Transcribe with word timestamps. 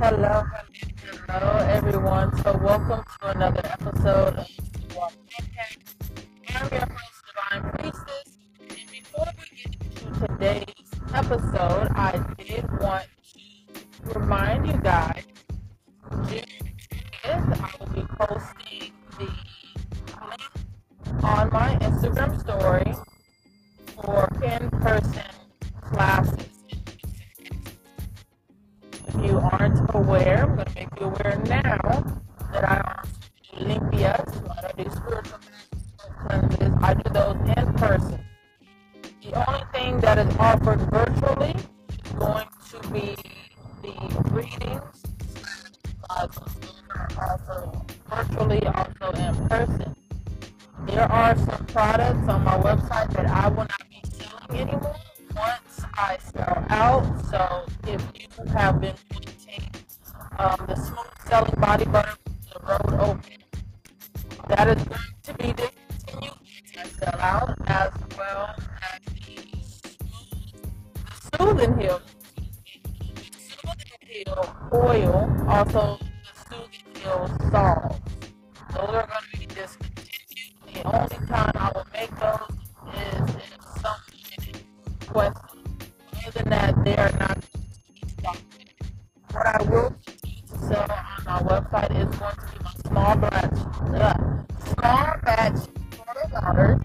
Hello, 0.00 0.42
hello, 1.28 1.56
everyone. 1.68 2.36
So, 2.42 2.56
welcome 2.56 3.04
to 3.20 3.30
another 3.30 3.62
episode 3.64 4.34
of 4.36 4.48
the 4.56 4.94
Walk 4.96 5.12
Podcast. 5.28 5.78
I'm 6.48 6.68
your 6.72 6.86
host, 6.86 7.22
Divine 7.26 7.72
Priestess. 7.72 8.38
And 8.60 8.90
before 8.90 9.26
we 9.38 9.56
get 9.56 9.74
into 9.82 10.26
today's 10.26 10.90
episode, 11.14 11.88
I 11.94 12.24
did 12.38 12.64
want 12.80 13.06
to 14.08 14.18
remind 14.18 14.66
you 14.66 14.78
guys 14.80 15.23
are 51.14 51.36
some 51.38 51.66
products 51.66 52.28
on 52.28 52.42
my 52.42 52.58
website 52.58 53.12
that 53.12 53.26
I 53.26 53.48
will 53.48 53.58
not 53.58 53.83
uh, 93.92 94.14
small 94.64 95.16
batch 95.24 95.68
my 96.06 96.83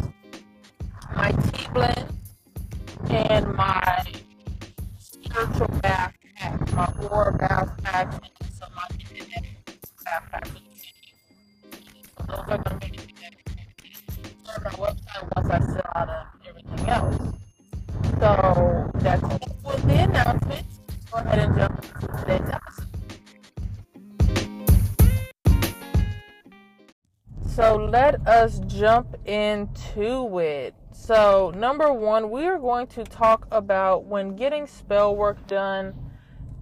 into 29.29 30.39
it. 30.39 30.73
So, 30.91 31.53
number 31.55 31.93
one, 31.93 32.31
we 32.31 32.45
are 32.45 32.57
going 32.57 32.87
to 32.87 33.03
talk 33.03 33.47
about 33.51 34.05
when 34.05 34.35
getting 34.35 34.65
spell 34.65 35.15
work 35.15 35.45
done 35.45 35.93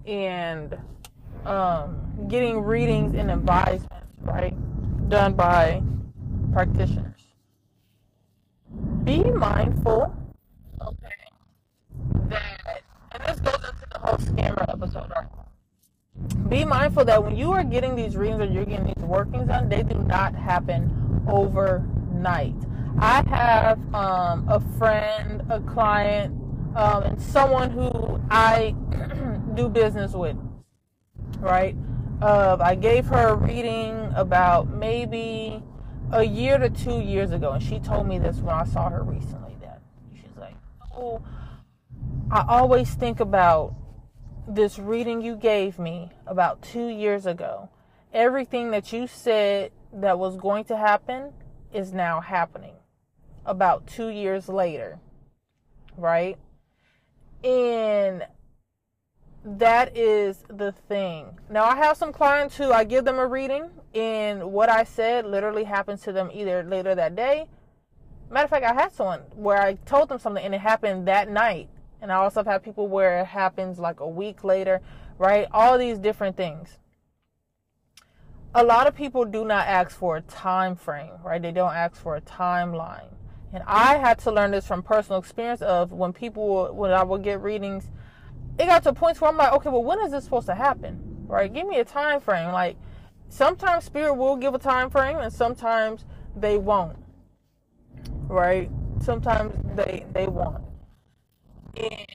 and 0.06 0.76
um, 1.46 2.26
getting 2.28 2.60
readings 2.60 3.14
and 3.14 3.30
advisements, 3.30 4.12
right? 4.20 4.54
Done 5.08 5.32
by 5.32 5.82
practitioners. 6.52 7.22
Be 9.04 9.24
mindful, 9.24 10.14
okay, 10.82 11.08
that, 12.28 12.82
and 13.12 13.24
this 13.24 13.40
goes 13.40 13.54
into 13.54 13.86
the 13.90 13.98
whole 13.98 14.18
scammer 14.18 14.68
episode 14.70 15.10
Be 16.50 16.66
mindful 16.66 17.06
that 17.06 17.24
when 17.24 17.34
you 17.34 17.50
are 17.52 17.64
getting 17.64 17.96
these 17.96 18.14
readings 18.14 18.42
or 18.42 18.44
you're 18.44 18.66
getting 18.66 18.92
these 18.94 19.04
workings 19.04 19.48
done, 19.48 19.70
they 19.70 19.82
do 19.82 19.98
not 20.00 20.34
happen 20.34 21.22
overnight. 22.18 22.54
I 23.00 23.22
have 23.28 23.94
um, 23.94 24.48
a 24.48 24.60
friend, 24.78 25.42
a 25.50 25.60
client, 25.60 26.34
um, 26.74 27.02
and 27.04 27.22
someone 27.22 27.70
who 27.70 28.20
I 28.30 28.74
do 29.54 29.68
business 29.68 30.12
with, 30.12 30.36
right? 31.38 31.76
Uh, 32.20 32.56
I 32.60 32.74
gave 32.74 33.06
her 33.06 33.28
a 33.28 33.34
reading 33.36 34.12
about 34.16 34.68
maybe 34.68 35.62
a 36.10 36.24
year 36.24 36.58
to 36.58 36.68
two 36.68 37.00
years 37.00 37.30
ago, 37.30 37.52
and 37.52 37.62
she 37.62 37.78
told 37.78 38.08
me 38.08 38.18
this 38.18 38.38
when 38.38 38.54
I 38.54 38.64
saw 38.64 38.90
her 38.90 39.02
recently. 39.02 39.54
That 39.60 39.80
she's 40.12 40.36
like, 40.36 40.56
"Oh, 40.92 41.22
I 42.32 42.44
always 42.48 42.92
think 42.94 43.20
about 43.20 43.74
this 44.48 44.78
reading 44.78 45.22
you 45.22 45.36
gave 45.36 45.78
me 45.78 46.10
about 46.26 46.62
two 46.62 46.88
years 46.88 47.26
ago, 47.26 47.68
everything 48.12 48.72
that 48.72 48.92
you 48.92 49.06
said 49.06 49.70
that 49.92 50.18
was 50.18 50.36
going 50.36 50.64
to 50.64 50.76
happen 50.76 51.32
is 51.72 51.92
now 51.92 52.20
happening 52.20 52.74
about 53.44 53.86
two 53.86 54.08
years 54.08 54.48
later, 54.48 54.98
right? 55.96 56.36
And 57.44 58.26
that 59.44 59.96
is 59.96 60.44
the 60.48 60.72
thing. 60.72 61.38
Now, 61.48 61.64
I 61.64 61.76
have 61.76 61.96
some 61.96 62.12
clients 62.12 62.56
who 62.56 62.72
I 62.72 62.84
give 62.84 63.04
them 63.04 63.18
a 63.18 63.26
reading, 63.26 63.70
and 63.94 64.52
what 64.52 64.68
I 64.68 64.84
said 64.84 65.24
literally 65.24 65.64
happens 65.64 66.02
to 66.02 66.12
them 66.12 66.30
either 66.32 66.62
later 66.62 66.94
that 66.94 67.16
day. 67.16 67.48
Matter 68.30 68.44
of 68.44 68.50
fact, 68.50 68.64
I 68.64 68.74
had 68.74 68.92
someone 68.92 69.20
where 69.34 69.60
I 69.60 69.74
told 69.74 70.10
them 70.10 70.18
something 70.18 70.44
and 70.44 70.54
it 70.54 70.60
happened 70.60 71.08
that 71.08 71.30
night 71.30 71.68
and 72.00 72.12
I 72.12 72.16
also 72.16 72.44
have 72.44 72.62
people 72.62 72.88
where 72.88 73.20
it 73.20 73.26
happens 73.26 73.78
like 73.78 74.00
a 74.00 74.08
week 74.08 74.44
later, 74.44 74.80
right? 75.18 75.46
All 75.52 75.78
these 75.78 75.98
different 75.98 76.36
things. 76.36 76.78
A 78.58 78.64
lot 78.64 78.88
of 78.88 78.94
people 78.96 79.24
do 79.24 79.44
not 79.44 79.68
ask 79.68 79.96
for 79.96 80.16
a 80.16 80.20
time 80.22 80.74
frame, 80.74 81.12
right? 81.24 81.40
They 81.40 81.52
don't 81.52 81.72
ask 81.72 81.94
for 81.94 82.16
a 82.16 82.20
timeline. 82.20 83.14
And 83.52 83.62
I 83.68 83.96
had 83.98 84.18
to 84.20 84.32
learn 84.32 84.50
this 84.50 84.66
from 84.66 84.82
personal 84.82 85.20
experience 85.20 85.62
of 85.62 85.92
when 85.92 86.12
people, 86.12 86.74
when 86.74 86.90
I 86.90 87.04
would 87.04 87.22
get 87.22 87.40
readings, 87.40 87.92
it 88.58 88.66
got 88.66 88.82
to 88.82 88.92
points 88.92 89.20
where 89.20 89.30
I'm 89.30 89.36
like, 89.36 89.52
okay, 89.52 89.70
well, 89.70 89.84
when 89.84 90.00
is 90.00 90.10
this 90.10 90.24
supposed 90.24 90.46
to 90.46 90.56
happen? 90.56 90.98
Right? 91.28 91.54
Give 91.54 91.68
me 91.68 91.78
a 91.78 91.84
time 91.84 92.20
frame. 92.20 92.50
Like, 92.50 92.76
sometimes 93.28 93.84
spirit 93.84 94.14
will 94.14 94.34
give 94.34 94.54
a 94.54 94.58
time 94.58 94.90
frame 94.90 95.18
and 95.18 95.32
sometimes 95.32 96.04
they 96.34 96.58
won't. 96.58 96.98
Right? 98.26 98.68
Sometimes 99.00 99.54
they, 99.76 100.04
they 100.12 100.26
won't 100.26 100.64
and 101.78 102.06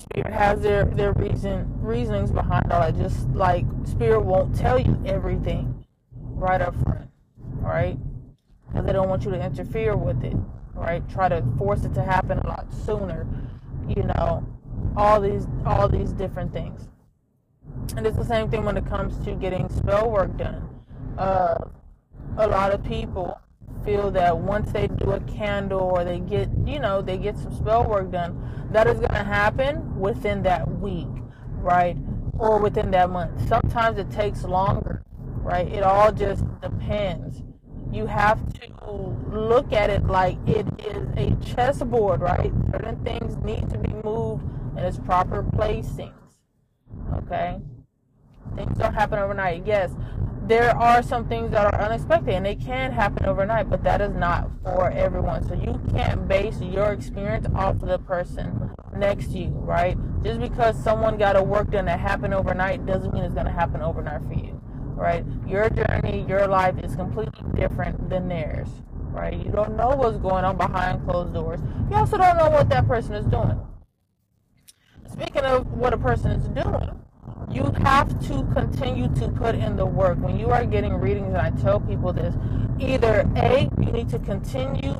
spirit 0.00 0.32
has 0.32 0.60
their 0.60 0.84
their 0.84 1.12
reason 1.12 1.66
reasonings 1.80 2.30
behind 2.30 2.72
all 2.72 2.80
that. 2.80 2.96
Just 2.96 3.28
like 3.30 3.64
spirit 3.84 4.20
won't 4.20 4.54
tell 4.54 4.78
you 4.78 5.00
everything 5.06 5.84
right 6.12 6.60
up 6.60 6.74
front, 6.82 7.10
right? 7.60 7.98
Because 8.66 8.86
they 8.86 8.92
don't 8.92 9.08
want 9.08 9.24
you 9.24 9.30
to 9.30 9.44
interfere 9.44 9.96
with 9.96 10.24
it, 10.24 10.36
right? 10.74 11.06
Try 11.08 11.28
to 11.28 11.44
force 11.58 11.84
it 11.84 11.94
to 11.94 12.02
happen 12.02 12.38
a 12.38 12.46
lot 12.46 12.72
sooner, 12.72 13.26
you 13.88 14.02
know. 14.02 14.46
All 14.96 15.20
these 15.20 15.46
all 15.66 15.88
these 15.88 16.12
different 16.12 16.52
things, 16.52 16.88
and 17.96 18.06
it's 18.06 18.16
the 18.16 18.24
same 18.24 18.50
thing 18.50 18.64
when 18.64 18.76
it 18.76 18.86
comes 18.86 19.22
to 19.24 19.32
getting 19.32 19.68
spell 19.68 20.10
work 20.10 20.36
done. 20.36 20.68
Uh, 21.18 21.56
a 22.38 22.46
lot 22.48 22.72
of 22.72 22.82
people 22.82 23.38
feel 23.84 24.10
that 24.12 24.36
once 24.36 24.72
they 24.72 24.86
do 24.86 25.12
a 25.12 25.20
candle 25.20 25.80
or 25.80 26.04
they 26.04 26.18
get, 26.18 26.48
you 26.66 26.78
know, 26.78 27.02
they 27.02 27.16
get 27.16 27.38
some 27.38 27.54
spell 27.54 27.84
work 27.88 28.10
done, 28.10 28.68
that 28.72 28.86
is 28.86 28.98
going 28.98 29.10
to 29.10 29.24
happen 29.24 29.98
within 29.98 30.42
that 30.42 30.68
week, 30.78 31.08
right? 31.56 31.96
Or 32.38 32.58
within 32.58 32.90
that 32.92 33.10
month. 33.10 33.48
Sometimes 33.48 33.98
it 33.98 34.10
takes 34.10 34.44
longer, 34.44 35.02
right? 35.42 35.68
It 35.68 35.82
all 35.82 36.12
just 36.12 36.44
depends. 36.60 37.42
You 37.92 38.06
have 38.06 38.40
to 38.54 38.70
look 39.32 39.72
at 39.72 39.90
it 39.90 40.06
like 40.06 40.38
it 40.46 40.66
is 40.78 41.08
a 41.16 41.34
chessboard, 41.44 42.20
right? 42.20 42.52
Certain 42.70 43.02
things 43.04 43.36
need 43.44 43.68
to 43.70 43.78
be 43.78 43.92
moved 44.04 44.44
in 44.76 44.84
its 44.84 44.98
proper 44.98 45.42
placings. 45.42 46.12
Okay? 47.14 47.58
Things 48.56 48.78
don't 48.78 48.94
happen 48.94 49.18
overnight. 49.18 49.66
Yes, 49.66 49.90
there 50.50 50.76
are 50.76 51.02
some 51.02 51.28
things 51.28 51.52
that 51.52 51.72
are 51.72 51.80
unexpected 51.80 52.34
and 52.34 52.44
they 52.44 52.56
can 52.56 52.90
happen 52.90 53.24
overnight, 53.24 53.70
but 53.70 53.84
that 53.84 54.00
is 54.00 54.12
not 54.14 54.50
for 54.64 54.90
everyone. 54.90 55.46
So 55.46 55.54
you 55.54 55.80
can't 55.92 56.26
base 56.26 56.60
your 56.60 56.92
experience 56.92 57.46
off 57.54 57.76
of 57.76 57.88
the 57.88 57.98
person 57.98 58.70
next 58.96 59.28
to 59.32 59.38
you, 59.38 59.50
right? 59.50 59.96
Just 60.24 60.40
because 60.40 60.82
someone 60.82 61.16
got 61.18 61.36
a 61.36 61.42
work 61.42 61.70
done 61.70 61.84
that 61.84 62.00
happened 62.00 62.34
overnight 62.34 62.84
doesn't 62.84 63.14
mean 63.14 63.22
it's 63.22 63.34
going 63.34 63.46
to 63.46 63.52
happen 63.52 63.80
overnight 63.80 64.22
for 64.26 64.34
you, 64.34 64.60
right? 64.96 65.24
Your 65.46 65.70
journey, 65.70 66.26
your 66.28 66.48
life 66.48 66.74
is 66.82 66.96
completely 66.96 67.44
different 67.54 68.10
than 68.10 68.26
theirs, 68.26 68.68
right? 69.12 69.34
You 69.34 69.52
don't 69.52 69.76
know 69.76 69.90
what's 69.90 70.18
going 70.18 70.44
on 70.44 70.56
behind 70.56 71.04
closed 71.04 71.32
doors. 71.32 71.60
You 71.90 71.96
also 71.96 72.18
don't 72.18 72.36
know 72.36 72.50
what 72.50 72.68
that 72.70 72.88
person 72.88 73.14
is 73.14 73.26
doing. 73.26 73.60
Speaking 75.12 75.42
of 75.42 75.66
what 75.72 75.92
a 75.92 75.98
person 75.98 76.32
is 76.32 76.48
doing, 76.48 76.90
you 77.50 77.72
have 77.82 78.08
to 78.28 78.44
continue 78.52 79.08
to 79.16 79.28
put 79.28 79.54
in 79.54 79.76
the 79.76 79.86
work. 79.86 80.18
When 80.18 80.38
you 80.38 80.50
are 80.50 80.64
getting 80.64 80.94
readings, 80.94 81.28
and 81.28 81.38
I 81.38 81.50
tell 81.50 81.80
people 81.80 82.12
this, 82.12 82.34
either 82.78 83.28
A, 83.36 83.68
you 83.78 83.92
need 83.92 84.08
to 84.10 84.18
continue 84.18 84.94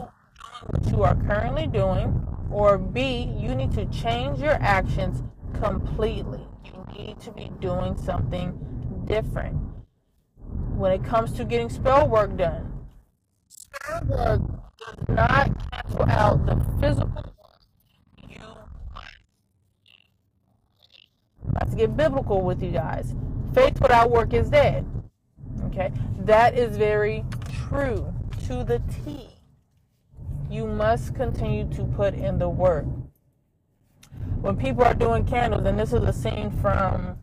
what 0.67 0.87
you 0.87 1.03
are 1.03 1.15
currently 1.15 1.67
doing, 1.67 2.27
or 2.51 2.79
B, 2.79 3.33
you 3.39 3.55
need 3.55 3.73
to 3.73 3.87
change 3.87 4.41
your 4.41 4.59
actions 4.61 5.23
completely. 5.61 6.47
You 6.65 6.87
need 6.97 7.21
to 7.21 7.33
be 7.33 7.51
doing 7.61 7.97
something 7.97 9.05
different. 9.07 9.57
When 10.77 10.93
it 10.93 11.05
comes 11.05 11.33
to 11.33 11.45
getting 11.45 11.69
spell 11.69 12.09
work 12.09 12.37
done, 12.37 12.73
spell 13.49 14.03
work 14.07 14.41
does 14.79 15.09
not 15.09 15.71
cancel 15.71 16.03
out 16.11 16.47
the 16.47 16.57
physical 16.81 17.35
Let's 21.55 21.75
get 21.75 21.97
biblical 21.97 22.43
with 22.43 22.63
you 22.63 22.71
guys. 22.71 23.15
Faith 23.55 23.81
without 23.81 24.11
work 24.11 24.33
is 24.33 24.51
dead. 24.51 24.87
Okay? 25.67 25.93
That 26.21 26.57
is 26.57 26.77
very 26.77 27.25
true 27.69 28.13
to 28.47 28.65
the 28.65 28.81
T. 29.05 29.29
You 30.49 30.67
must 30.67 31.15
continue 31.15 31.69
to 31.75 31.85
put 31.85 32.15
in 32.15 32.39
the 32.39 32.49
work. 32.49 32.87
When 34.41 34.57
people 34.57 34.85
are 34.85 34.95
doing 34.95 35.25
candles, 35.27 35.65
and 35.67 35.79
this 35.79 35.93
is 35.93 36.03
a 36.03 36.13
scene 36.13 36.51
from 36.63 37.19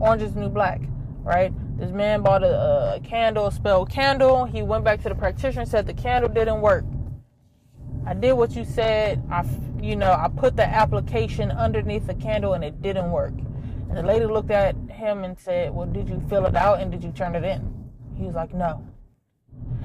Orange 0.00 0.22
is 0.22 0.34
New 0.34 0.48
Black, 0.48 0.80
right? 1.22 1.52
This 1.78 1.90
man 1.90 2.22
bought 2.22 2.42
a, 2.42 2.96
a 2.96 3.00
candle, 3.00 3.50
spelled 3.50 3.90
candle. 3.90 4.44
He 4.44 4.62
went 4.62 4.84
back 4.84 5.02
to 5.02 5.08
the 5.08 5.14
practitioner 5.14 5.66
said 5.66 5.86
the 5.86 5.94
candle 5.94 6.30
didn't 6.30 6.60
work. 6.60 6.84
I 8.06 8.14
did 8.14 8.32
what 8.32 8.52
you 8.56 8.64
said. 8.64 9.22
I, 9.30 9.44
you 9.80 9.96
know, 9.96 10.12
I 10.12 10.28
put 10.28 10.56
the 10.56 10.66
application 10.66 11.50
underneath 11.50 12.06
the 12.06 12.14
candle 12.14 12.54
and 12.54 12.64
it 12.64 12.82
didn't 12.82 13.10
work. 13.10 13.34
And 13.88 13.96
the 13.96 14.02
lady 14.02 14.26
looked 14.26 14.50
at 14.50 14.74
him 14.90 15.24
and 15.24 15.38
said, 15.38 15.74
Well, 15.74 15.86
did 15.86 16.08
you 16.08 16.22
fill 16.28 16.46
it 16.46 16.56
out 16.56 16.80
and 16.80 16.90
did 16.90 17.04
you 17.04 17.12
turn 17.12 17.34
it 17.34 17.44
in? 17.44 17.90
He 18.16 18.24
was 18.24 18.34
like, 18.34 18.54
No. 18.54 18.86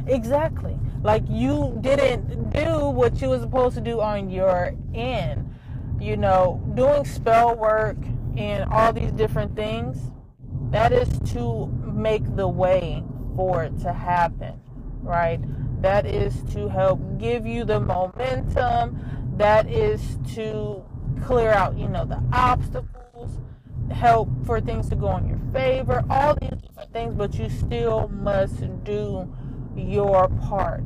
Exactly. 0.08 0.80
Like 1.04 1.24
you 1.28 1.78
didn't 1.82 2.52
do 2.52 2.90
what 2.90 3.22
you 3.22 3.30
were 3.30 3.40
supposed 3.40 3.76
to 3.76 3.82
do 3.82 4.02
on 4.02 4.30
your 4.30 4.74
end. 4.94 5.54
You 6.00 6.18
know, 6.18 6.62
doing 6.76 7.06
spell 7.06 7.56
work 7.56 7.98
and 8.38 8.72
all 8.72 8.94
these 8.94 9.12
different 9.12 9.56
things, 9.56 10.12
that 10.72 10.94
is 10.94 11.10
to 11.34 11.68
make 11.84 12.36
the 12.36 12.48
way 12.48 13.04
for 13.36 13.64
it 13.64 13.80
to 13.80 13.94
happen, 13.94 14.60
right? 15.02 15.40
That 15.82 16.06
is 16.06 16.44
to 16.54 16.70
help 16.70 17.00
give 17.20 17.46
you 17.46 17.64
the 17.64 17.80
momentum. 17.80 19.00
That 19.38 19.70
is 19.70 20.18
to 20.36 20.84
clear 21.24 21.52
out, 21.52 21.78
you 21.78 21.88
know, 21.88 22.06
the 22.06 22.22
obstacles, 22.34 23.40
help 23.92 24.30
for 24.46 24.60
things 24.60 24.90
to 24.90 24.96
go 24.96 25.16
in 25.18 25.28
your 25.28 25.40
favor, 25.54 26.04
all 26.10 26.36
these 26.36 26.50
different 26.50 26.94
things, 26.94 27.14
but 27.16 27.36
you 27.36 27.50
still 27.50 28.08
must 28.10 28.62
do 28.84 29.32
your 29.76 30.30
part. 30.30 30.84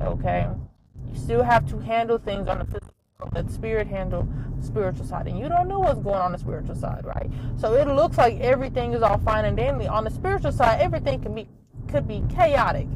Okay? 0.00 0.48
You 1.06 1.18
still 1.18 1.42
have 1.42 1.68
to 1.70 1.78
handle 1.78 2.18
things 2.18 2.48
on 2.48 2.58
the 2.58 2.64
physical 2.64 2.94
that 3.32 3.50
spirit 3.50 3.88
handle 3.88 4.28
the 4.56 4.64
spiritual 4.64 5.04
side 5.04 5.26
and 5.26 5.36
you 5.36 5.48
don't 5.48 5.66
know 5.66 5.80
what's 5.80 5.98
going 5.98 6.20
on 6.20 6.30
the 6.30 6.38
spiritual 6.38 6.76
side 6.76 7.04
right 7.04 7.28
so 7.56 7.74
it 7.74 7.88
looks 7.88 8.16
like 8.16 8.38
everything 8.38 8.92
is 8.92 9.02
all 9.02 9.18
fine 9.18 9.44
and 9.44 9.56
dandy 9.56 9.88
on 9.88 10.04
the 10.04 10.10
spiritual 10.10 10.52
side 10.52 10.80
everything 10.80 11.20
can 11.20 11.34
be 11.34 11.48
could 11.88 12.06
be 12.06 12.22
chaotic 12.32 12.86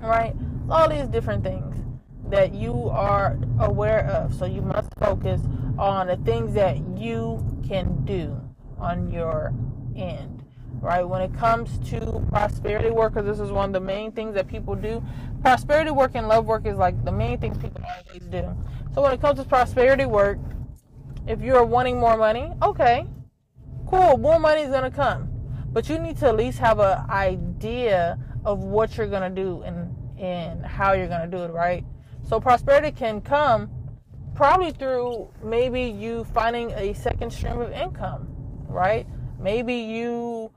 right? 0.00 0.34
All 0.70 0.88
these 0.88 1.06
different 1.06 1.42
things 1.42 1.76
that 2.30 2.54
you 2.54 2.88
are 2.88 3.38
aware 3.60 4.06
of. 4.06 4.34
So 4.34 4.46
you 4.46 4.62
must 4.62 4.88
focus 4.98 5.40
on 5.78 6.06
the 6.06 6.16
things 6.18 6.54
that 6.54 6.78
you 6.96 7.44
can 7.66 8.04
do 8.04 8.40
on 8.78 9.10
your 9.10 9.52
end, 9.96 10.44
right? 10.80 11.02
When 11.02 11.20
it 11.22 11.34
comes 11.34 11.78
to 11.90 12.24
prosperity 12.28 12.90
work, 12.90 13.14
because 13.14 13.26
this 13.26 13.44
is 13.44 13.52
one 13.52 13.70
of 13.70 13.72
the 13.72 13.80
main 13.80 14.12
things 14.12 14.34
that 14.34 14.48
people 14.48 14.74
do, 14.74 15.02
prosperity 15.42 15.90
work 15.90 16.12
and 16.14 16.28
love 16.28 16.46
work 16.46 16.66
is 16.66 16.76
like 16.76 17.04
the 17.04 17.12
main 17.12 17.38
things 17.38 17.58
people 17.58 17.82
always 17.84 18.22
do. 18.28 18.56
So 18.94 19.02
when 19.02 19.12
it 19.12 19.20
comes 19.20 19.38
to 19.40 19.44
prosperity 19.44 20.06
work, 20.06 20.38
if 21.26 21.40
you're 21.40 21.64
wanting 21.64 21.98
more 21.98 22.16
money, 22.16 22.52
okay, 22.62 23.06
cool, 23.86 24.18
more 24.18 24.38
money 24.38 24.62
is 24.62 24.70
gonna 24.70 24.90
come, 24.90 25.28
but 25.72 25.88
you 25.88 25.98
need 25.98 26.18
to 26.18 26.28
at 26.28 26.36
least 26.36 26.58
have 26.58 26.78
an 26.78 27.08
idea 27.10 28.18
of 28.44 28.60
what 28.60 28.96
you're 28.96 29.06
gonna 29.06 29.30
do 29.30 29.62
and 29.62 29.94
and 30.18 30.64
how 30.64 30.92
you're 30.92 31.08
gonna 31.08 31.26
do 31.26 31.38
it, 31.38 31.50
right? 31.50 31.84
So 32.22 32.40
prosperity 32.40 32.90
can 32.90 33.20
come 33.20 33.70
probably 34.34 34.72
through 34.72 35.28
maybe 35.42 35.82
you 35.82 36.24
finding 36.24 36.70
a 36.72 36.92
second 36.94 37.32
stream 37.32 37.60
of 37.60 37.70
income, 37.72 38.26
right? 38.68 39.06
Maybe 39.38 39.74
you, 39.74 40.50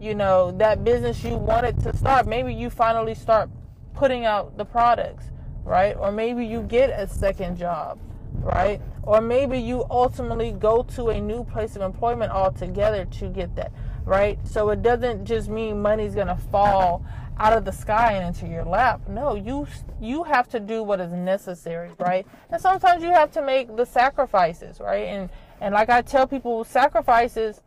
you 0.00 0.14
know, 0.14 0.50
that 0.52 0.84
business 0.84 1.22
you 1.22 1.36
wanted 1.36 1.78
to 1.80 1.96
start, 1.96 2.26
maybe 2.26 2.52
you 2.52 2.70
finally 2.70 3.14
start 3.14 3.50
putting 3.94 4.24
out 4.24 4.56
the 4.56 4.64
products, 4.64 5.26
right? 5.62 5.96
Or 5.96 6.10
maybe 6.10 6.44
you 6.44 6.62
get 6.62 6.90
a 6.90 7.06
second 7.06 7.56
job, 7.56 7.98
right? 8.32 8.80
Or 9.02 9.20
maybe 9.20 9.58
you 9.58 9.84
ultimately 9.90 10.52
go 10.52 10.82
to 10.94 11.08
a 11.10 11.20
new 11.20 11.44
place 11.44 11.76
of 11.76 11.82
employment 11.82 12.32
altogether 12.32 13.04
to 13.04 13.28
get 13.28 13.54
that, 13.56 13.72
right? 14.04 14.38
So 14.46 14.70
it 14.70 14.82
doesn't 14.82 15.24
just 15.24 15.48
mean 15.48 15.80
money's 15.80 16.14
gonna 16.14 16.36
fall 16.50 17.04
out 17.40 17.54
of 17.54 17.64
the 17.64 17.72
sky 17.72 18.12
and 18.12 18.26
into 18.26 18.46
your 18.46 18.64
lap. 18.64 19.00
No, 19.08 19.34
you 19.34 19.66
you 19.98 20.24
have 20.24 20.46
to 20.50 20.60
do 20.60 20.82
what 20.82 21.00
is 21.00 21.10
necessary, 21.10 21.90
right? 21.98 22.26
And 22.50 22.60
sometimes 22.60 23.02
you 23.02 23.10
have 23.10 23.32
to 23.32 23.42
make 23.42 23.74
the 23.76 23.86
sacrifices, 23.86 24.78
right? 24.78 25.06
And 25.06 25.30
and 25.58 25.74
like 25.74 25.88
I 25.88 26.02
tell 26.02 26.26
people, 26.26 26.64
sacrifices 26.64 27.62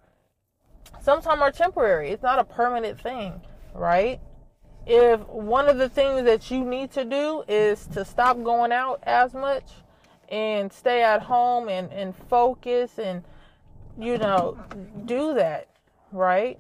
sometimes 1.02 1.42
are 1.42 1.52
temporary. 1.52 2.12
It's 2.12 2.22
not 2.22 2.38
a 2.38 2.44
permanent 2.44 3.02
thing, 3.02 3.42
right? 3.74 4.22
If 4.86 5.22
one 5.28 5.68
of 5.68 5.80
the 5.80 5.90
things 5.90 6.24
that 6.26 6.52
you 6.52 6.64
need 6.64 6.92
to 6.92 7.04
do 7.04 7.44
is 7.48 7.88
to 7.88 8.06
stop 8.06 8.44
going 8.44 8.72
out 8.72 9.00
as 9.04 9.34
much 9.34 9.72
and 10.30 10.72
stay 10.72 11.02
at 11.02 11.24
home 11.24 11.68
and, 11.68 11.92
and 11.92 12.16
focus 12.30 13.00
and 13.00 13.24
you 13.98 14.20
know 14.20 14.56
do 15.06 15.34
that, 15.34 15.68
right? 16.12 16.60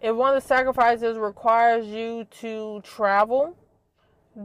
If 0.00 0.14
one 0.14 0.36
of 0.36 0.42
the 0.42 0.46
sacrifices 0.46 1.18
requires 1.18 1.86
you 1.86 2.26
to 2.40 2.80
travel, 2.82 3.56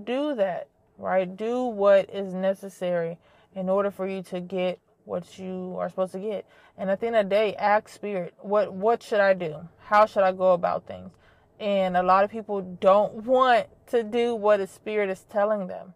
do 0.04 0.36
that, 0.36 0.68
right? 0.98 1.36
Do 1.36 1.64
what 1.66 2.10
is 2.10 2.34
necessary 2.34 3.18
in 3.56 3.70
order 3.70 3.92
for 3.92 4.08
you 4.08 4.24
to 4.24 4.40
get 4.40 4.80
what 5.06 5.38
you 5.38 5.76
are 5.80 5.90
supposed 5.90 6.14
to 6.14 6.20
get. 6.20 6.46
And 6.78 6.90
at 6.90 7.00
the 7.00 7.08
end 7.08 7.16
of 7.16 7.26
the 7.26 7.30
day, 7.30 7.56
ask 7.56 7.90
spirit, 7.90 8.34
what 8.40 8.74
what 8.74 9.04
should 9.04 9.20
I 9.20 9.34
do? 9.34 9.68
How 9.80 10.06
should 10.06 10.24
I 10.24 10.32
go 10.32 10.54
about 10.54 10.88
things? 10.88 11.12
And 11.60 11.96
a 11.96 12.04
lot 12.04 12.24
of 12.24 12.32
people 12.32 12.62
don't 12.80 13.14
want 13.26 13.68
to 13.88 14.04
do 14.04 14.36
what 14.36 14.58
the 14.58 14.68
spirit 14.68 15.10
is 15.10 15.22
telling 15.22 15.68
them. 15.68 15.94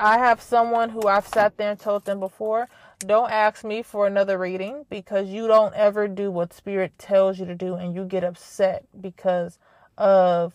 I 0.00 0.18
have 0.18 0.40
someone 0.40 0.90
who 0.90 1.08
I've 1.08 1.26
sat 1.26 1.56
there 1.56 1.72
and 1.72 1.80
told 1.80 2.04
them 2.04 2.20
before, 2.20 2.68
don't 3.00 3.30
ask 3.30 3.64
me 3.64 3.82
for 3.82 4.06
another 4.06 4.38
reading 4.38 4.84
because 4.90 5.28
you 5.28 5.46
don't 5.46 5.74
ever 5.74 6.08
do 6.08 6.30
what 6.30 6.52
spirit 6.52 6.98
tells 6.98 7.38
you 7.38 7.46
to 7.46 7.54
do 7.54 7.74
and 7.74 7.94
you 7.94 8.04
get 8.04 8.24
upset 8.24 8.84
because 9.00 9.58
of 9.96 10.54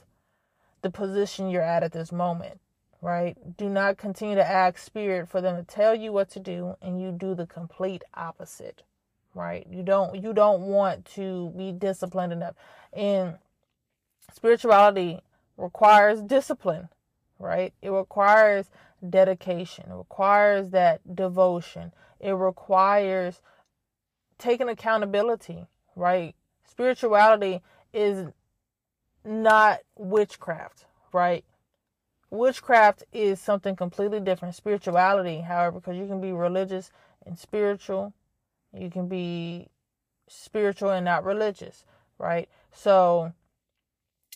the 0.81 0.89
position 0.89 1.49
you're 1.49 1.61
at 1.61 1.83
at 1.83 1.93
this 1.93 2.11
moment, 2.11 2.59
right? 3.01 3.37
Do 3.57 3.69
not 3.69 3.97
continue 3.97 4.35
to 4.35 4.45
ask 4.45 4.77
spirit 4.77 5.29
for 5.29 5.39
them 5.41 5.55
to 5.55 5.63
tell 5.63 5.95
you 5.95 6.11
what 6.11 6.29
to 6.31 6.39
do 6.39 6.75
and 6.81 7.01
you 7.01 7.11
do 7.11 7.33
the 7.33 7.47
complete 7.47 8.03
opposite, 8.13 8.83
right? 9.33 9.65
You 9.69 9.81
don't 9.81 10.21
you 10.21 10.33
don't 10.33 10.63
want 10.63 11.05
to 11.15 11.53
be 11.57 11.71
disciplined 11.71 12.33
enough. 12.33 12.55
And 12.91 13.35
spirituality 14.33 15.21
requires 15.55 16.21
discipline, 16.21 16.89
right? 17.39 17.73
It 17.81 17.91
requires 17.91 18.69
dedication, 19.07 19.85
it 19.89 19.95
requires 19.95 20.69
that 20.71 21.15
devotion, 21.15 21.91
it 22.19 22.31
requires 22.31 23.41
taking 24.37 24.69
accountability, 24.69 25.67
right? 25.95 26.35
Spirituality 26.65 27.61
is 27.93 28.27
not 29.25 29.79
witchcraft, 29.97 30.85
right? 31.11 31.43
Witchcraft 32.29 33.03
is 33.13 33.39
something 33.39 33.75
completely 33.75 34.19
different. 34.19 34.55
Spirituality, 34.55 35.41
however, 35.41 35.79
because 35.79 35.97
you 35.97 36.07
can 36.07 36.19
be 36.19 36.31
religious 36.31 36.91
and 37.25 37.37
spiritual, 37.37 38.13
you 38.75 38.89
can 38.89 39.07
be 39.07 39.67
spiritual 40.27 40.89
and 40.89 41.05
not 41.05 41.23
religious, 41.23 41.85
right? 42.17 42.49
So, 42.71 43.33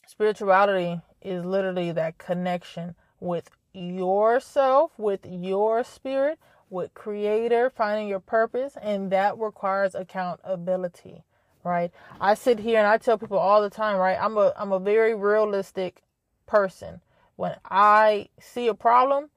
spirituality 0.05 1.01
is 1.21 1.43
literally 1.43 1.91
that 1.91 2.17
connection 2.17 2.95
with 3.19 3.49
yourself, 3.77 4.91
with 4.97 5.21
your 5.25 5.83
spirit, 5.83 6.39
with 6.69 6.93
creator, 6.93 7.69
finding 7.69 8.07
your 8.07 8.19
purpose, 8.19 8.75
and 8.81 9.11
that 9.11 9.37
requires 9.37 9.95
accountability, 9.95 11.23
right? 11.63 11.91
I 12.19 12.33
sit 12.33 12.59
here 12.59 12.79
and 12.79 12.87
I 12.87 12.97
tell 12.97 13.17
people 13.17 13.37
all 13.37 13.61
the 13.61 13.69
time, 13.69 13.97
right? 13.97 14.17
I'm 14.19 14.37
a 14.37 14.53
I'm 14.57 14.71
a 14.71 14.79
very 14.79 15.15
realistic 15.15 16.03
person. 16.45 17.01
When 17.35 17.55
I 17.69 18.29
see 18.39 18.67
a 18.67 18.73
problem, 18.73 19.29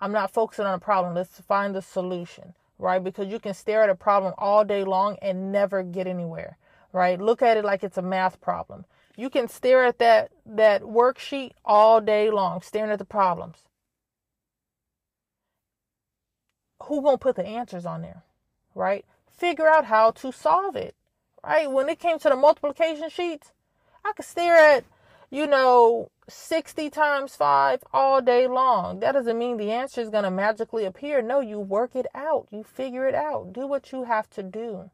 I'm 0.00 0.12
not 0.12 0.32
focusing 0.32 0.64
on 0.64 0.74
a 0.74 0.78
problem. 0.78 1.14
Let's 1.14 1.40
find 1.40 1.74
the 1.74 1.82
solution, 1.82 2.54
right? 2.78 3.02
Because 3.02 3.28
you 3.28 3.40
can 3.40 3.54
stare 3.54 3.82
at 3.82 3.90
a 3.90 3.94
problem 3.94 4.32
all 4.38 4.64
day 4.64 4.84
long 4.84 5.16
and 5.20 5.50
never 5.52 5.82
get 5.82 6.06
anywhere, 6.06 6.56
right? 6.92 7.20
Look 7.20 7.42
at 7.42 7.56
it 7.56 7.64
like 7.64 7.82
it's 7.82 7.98
a 7.98 8.02
math 8.02 8.40
problem. 8.40 8.84
You 9.16 9.28
can 9.28 9.48
stare 9.48 9.84
at 9.84 9.98
that 9.98 10.30
that 10.46 10.82
worksheet 10.82 11.52
all 11.64 12.00
day 12.00 12.30
long, 12.30 12.62
staring 12.62 12.92
at 12.92 13.00
the 13.00 13.04
problems. 13.04 13.64
Who 16.84 17.02
gonna 17.02 17.18
put 17.18 17.36
the 17.36 17.46
answers 17.46 17.86
on 17.86 18.02
there, 18.02 18.22
right? 18.74 19.04
Figure 19.30 19.68
out 19.68 19.86
how 19.86 20.10
to 20.12 20.32
solve 20.32 20.76
it, 20.76 20.94
right? 21.44 21.70
When 21.70 21.88
it 21.88 21.98
came 21.98 22.18
to 22.20 22.28
the 22.28 22.36
multiplication 22.36 23.08
sheets, 23.10 23.52
I 24.04 24.12
could 24.12 24.24
stare 24.24 24.56
at, 24.56 24.84
you 25.30 25.46
know, 25.46 26.10
60 26.28 26.90
times 26.90 27.34
5 27.36 27.82
all 27.92 28.20
day 28.20 28.46
long. 28.46 29.00
That 29.00 29.12
doesn't 29.12 29.38
mean 29.38 29.56
the 29.56 29.72
answer 29.72 30.00
is 30.00 30.10
to 30.10 30.30
magically 30.30 30.84
appear. 30.84 31.22
No, 31.22 31.40
you 31.40 31.58
work 31.58 31.96
it 31.96 32.06
out. 32.14 32.48
You 32.50 32.62
figure 32.62 33.06
it 33.08 33.14
out. 33.14 33.52
Do 33.52 33.66
what 33.66 33.92
you 33.92 34.04
have 34.04 34.28
to 34.30 34.42
do. 34.42 34.90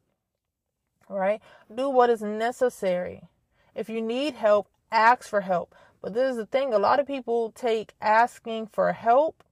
Right? 1.08 1.40
Do 1.72 1.90
what 1.90 2.10
is 2.10 2.22
necessary. 2.22 3.28
If 3.74 3.88
you 3.88 4.00
need 4.00 4.34
help, 4.34 4.68
ask 4.90 5.28
for 5.28 5.42
help. 5.42 5.74
But 6.00 6.14
this 6.14 6.30
is 6.30 6.36
the 6.36 6.46
thing 6.46 6.72
a 6.72 6.78
lot 6.78 7.00
of 7.00 7.06
people 7.06 7.50
take 7.50 7.94
asking 8.00 8.68
for 8.68 8.92
help 8.92 9.42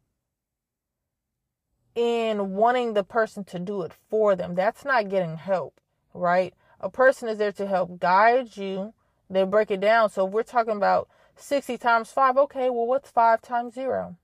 in 1.95 2.55
wanting 2.55 2.95
the 2.95 3.05
person 3.05 3.45
to 3.45 3.59
do 3.59 3.83
it 3.83 3.93
for 4.11 4.35
them. 4.35 4.55
That's 4.55 4.85
not 4.85 5.09
getting 5.09 5.37
help, 5.37 5.81
right? 6.15 6.55
A 6.81 6.91
person 6.91 7.29
is 7.29 7.39
there 7.39 7.53
to 7.53 7.67
help 7.67 8.01
guide 8.01 8.57
you. 8.57 8.95
They 9.31 9.45
break 9.45 9.71
it 9.71 9.81
down. 9.81 10.11
So 10.11 10.27
if 10.27 10.33
we're 10.33 10.43
talking 10.43 10.77
about 10.77 11.09
60 11.37 11.79
times 11.79 12.11
5. 12.11 12.37
Okay, 12.37 12.71
well, 12.71 12.87
what's 12.87 13.11
5 13.11 13.43
times 13.43 13.75
0? 13.75 14.17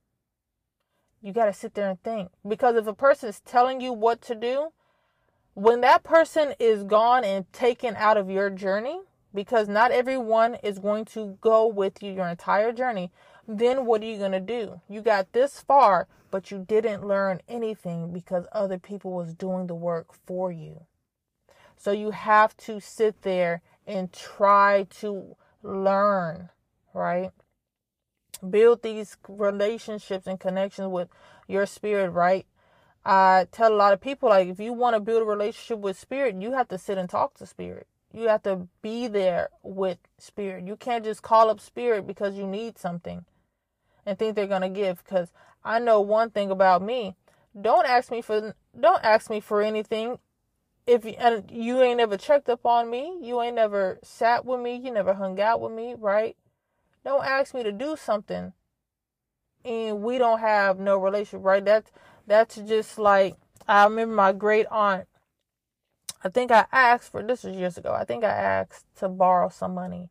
You 1.21 1.33
got 1.33 1.47
to 1.47 1.53
sit 1.53 1.75
there 1.75 1.91
and 1.91 2.03
think. 2.03 2.31
Because 2.47 2.77
if 2.77 2.87
a 2.87 2.95
person 2.95 3.29
is 3.29 3.41
telling 3.41 3.81
you 3.81 3.93
what 3.93 4.21
to 4.23 4.35
do, 4.35 4.73
when 5.55 5.81
that 5.81 6.05
person 6.05 6.55
is 6.61 6.85
gone 6.85 7.25
and 7.25 7.53
taken 7.53 7.97
out 7.97 8.17
of 8.17 8.31
your 8.31 8.51
journey, 8.51 9.01
because 9.35 9.69
not 9.69 9.91
everyone 9.91 10.55
is 10.63 10.79
going 10.79 11.05
to 11.07 11.37
go 11.41 11.67
with 11.67 12.03
you 12.03 12.13
your 12.13 12.29
entire 12.29 12.73
journey, 12.73 13.11
then 13.49 13.87
what 13.87 14.03
are 14.03 14.07
you 14.07 14.19
going 14.19 14.33
to 14.33 14.41
do? 14.41 14.81
You 14.89 15.01
got 15.01 15.33
this 15.33 15.61
far, 15.61 16.07
but 16.31 16.51
you 16.51 16.65
didn't 16.69 17.07
learn 17.07 17.41
anything 17.49 18.13
because 18.13 18.47
other 18.53 18.79
people 18.79 19.13
was 19.13 19.35
doing 19.35 19.67
the 19.67 19.75
work 19.75 20.13
for 20.27 20.53
you. 20.53 20.83
So 21.77 21.91
you 21.91 22.11
have 22.11 22.57
to 22.59 22.81
sit 22.81 23.23
there 23.23 23.63
and 23.87 24.13
try 24.13 24.87
to 25.01 25.37
learn 25.63 26.51
right? 26.99 27.31
Build 28.49 28.83
these 28.83 29.17
relationships 29.29 30.27
and 30.27 30.39
connections 30.39 30.89
with 30.89 31.09
your 31.47 31.67
spirit, 31.67 32.11
right? 32.11 32.47
I 33.05 33.47
tell 33.51 33.73
a 33.73 33.75
lot 33.75 33.93
of 33.93 34.01
people, 34.01 34.29
like, 34.29 34.49
if 34.49 34.61
you 34.61 34.73
want 34.73 34.95
to 34.95 35.01
build 35.01 35.23
a 35.23 35.25
relationship 35.25 35.79
with 35.79 35.99
spirit, 35.99 36.41
you 36.41 36.53
have 36.53 36.69
to 36.69 36.79
sit 36.79 36.99
and 36.99 37.09
talk 37.09 37.35
to 37.39 37.47
spirit. 37.47 37.87
You 38.13 38.29
have 38.29 38.43
to 38.43 38.69
be 38.83 39.07
there 39.07 39.51
with 39.63 39.99
spirit. 40.19 40.67
You 40.67 40.77
can't 40.77 41.05
just 41.05 41.23
call 41.23 41.51
up 41.51 41.61
spirit 41.61 42.07
because 42.07 42.37
you 42.37 42.47
need 42.47 42.79
something 42.79 43.25
and 44.09 44.19
think 44.19 44.35
they're 44.35 44.47
to 44.47 44.69
give. 44.69 45.05
Because 45.05 45.31
I 45.65 45.79
know 45.79 46.01
one 46.01 46.31
thing 46.31 46.51
about 46.51 46.83
me. 46.83 47.15
Don't 47.61 47.87
ask 47.87 48.11
me 48.11 48.23
for 48.23 48.55
don't 48.79 49.05
ask 49.05 49.31
me 49.31 49.41
for 49.41 49.63
anything 49.63 50.19
if 50.87 51.05
you, 51.05 51.15
and 51.19 51.51
you 51.51 51.83
ain't 51.83 51.99
never 51.99 52.17
checked 52.17 52.49
up 52.49 52.65
on 52.65 52.89
me, 52.89 53.19
you 53.21 53.43
ain't 53.43 53.57
never 53.57 53.99
sat 54.03 54.47
with 54.47 54.61
me, 54.61 54.77
you 54.77 54.91
never 54.91 55.13
hung 55.15 55.39
out 55.39 55.61
with 55.61 55.73
me, 55.73 55.95
right? 55.99 56.35
Don't 57.05 57.25
ask 57.25 57.55
me 57.55 57.63
to 57.63 57.73
do 57.73 57.95
something 57.97 58.55
and 59.65 60.03
we 60.03 60.19
don't 60.19 60.41
have 60.41 60.79
no 60.79 60.97
relationship, 60.97 61.45
right? 61.45 61.65
That's 61.65 61.91
that's 62.27 62.57
just 62.57 62.99
like 62.99 63.37
I 63.67 63.85
remember 63.85 64.15
my 64.15 64.33
great 64.33 64.67
aunt. 64.71 65.07
I 66.25 66.31
think 66.31 66.51
I 66.51 66.65
asked 66.73 67.13
for 67.13 67.23
this 67.23 67.45
was 67.45 67.55
years 67.55 67.77
ago. 67.77 67.93
I 67.93 68.05
think 68.05 68.25
I 68.25 68.31
asked 68.31 68.87
to 68.97 69.09
borrow 69.09 69.51
some 69.51 69.75
money. 69.75 70.09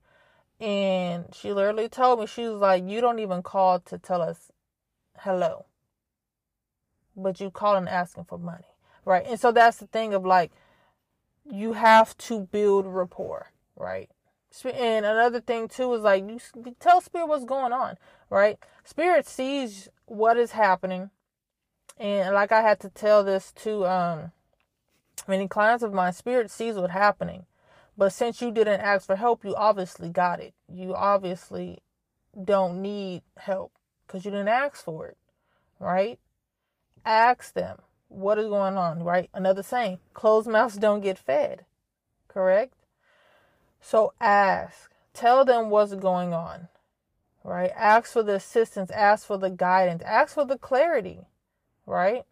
And 0.60 1.26
she 1.34 1.54
literally 1.54 1.88
told 1.90 2.20
me, 2.20 2.26
she 2.26 2.48
was 2.48 2.60
like, 2.62 2.84
You 2.88 3.02
don't 3.02 3.20
even 3.20 3.44
call 3.44 3.80
to 3.82 3.98
tell 3.98 4.22
us 4.22 4.52
hello. 5.20 5.66
But 7.16 7.40
you 7.40 7.52
call 7.52 7.76
and 7.76 7.90
asking 7.90 8.26
for 8.26 8.38
money. 8.38 8.64
Right. 9.06 9.26
And 9.28 9.40
so 9.40 9.52
that's 9.52 9.78
the 9.78 9.88
thing 9.88 10.14
of 10.14 10.26
like 10.26 10.52
you 11.52 11.74
have 11.74 12.18
to 12.18 12.42
build 12.42 12.86
rapport, 12.86 13.52
right? 13.76 14.10
And 14.64 15.06
another 15.06 15.40
thing 15.40 15.68
too 15.68 15.94
is 15.94 16.02
like 16.02 16.24
you 16.28 16.40
tell 16.80 17.02
spirit 17.02 17.28
what's 17.28 17.46
going 17.46 17.74
on, 17.74 17.98
right? 18.30 18.58
Spirit 18.84 19.28
sees 19.28 19.88
what 20.06 20.38
is 20.38 20.52
happening, 20.52 21.12
and 22.00 22.34
like 22.34 22.52
I 22.52 22.62
had 22.62 22.80
to 22.82 22.90
tell 22.90 23.24
this 23.24 23.52
to 23.64 23.86
um 23.86 24.32
many 25.28 25.48
clients 25.48 25.84
of 25.84 25.94
mine. 25.94 26.14
Spirit 26.14 26.50
sees 26.50 26.76
what's 26.76 26.94
happening, 26.94 27.46
but 27.98 28.14
since 28.14 28.42
you 28.42 28.52
didn't 28.52 28.82
ask 28.82 29.06
for 29.06 29.16
help, 29.16 29.44
you 29.44 29.56
obviously 29.56 30.10
got 30.10 30.40
it. 30.40 30.54
You 30.72 30.94
obviously 30.94 31.80
don't 32.42 32.82
need 32.82 33.24
help 33.38 33.72
because 34.06 34.24
you 34.24 34.32
didn't 34.32 34.50
ask 34.50 34.84
for 34.84 35.08
it, 35.08 35.18
right? 35.80 36.20
Ask 37.04 37.54
them 37.54 37.80
what 38.10 38.38
is 38.38 38.48
going 38.48 38.78
on, 38.78 39.04
right? 39.04 39.30
Another 39.34 39.64
saying: 39.64 40.00
closed 40.14 40.48
mouths 40.48 40.78
don't 40.78 41.02
get 41.02 41.18
fed. 41.18 41.66
Correct? 42.28 42.74
So 43.82 44.14
ask, 44.20 44.92
tell 45.14 45.44
them 45.46 45.70
what's 45.70 45.96
going 45.96 46.34
on, 46.34 46.68
right? 47.44 47.72
Ask 47.76 48.12
for 48.12 48.22
the 48.22 48.36
assistance, 48.36 48.92
ask 48.92 49.26
for 49.26 49.38
the 49.38 49.50
guidance, 49.50 50.04
ask 50.04 50.36
for 50.36 50.46
the 50.46 50.58
clarity, 50.58 51.22
right? 51.86 52.26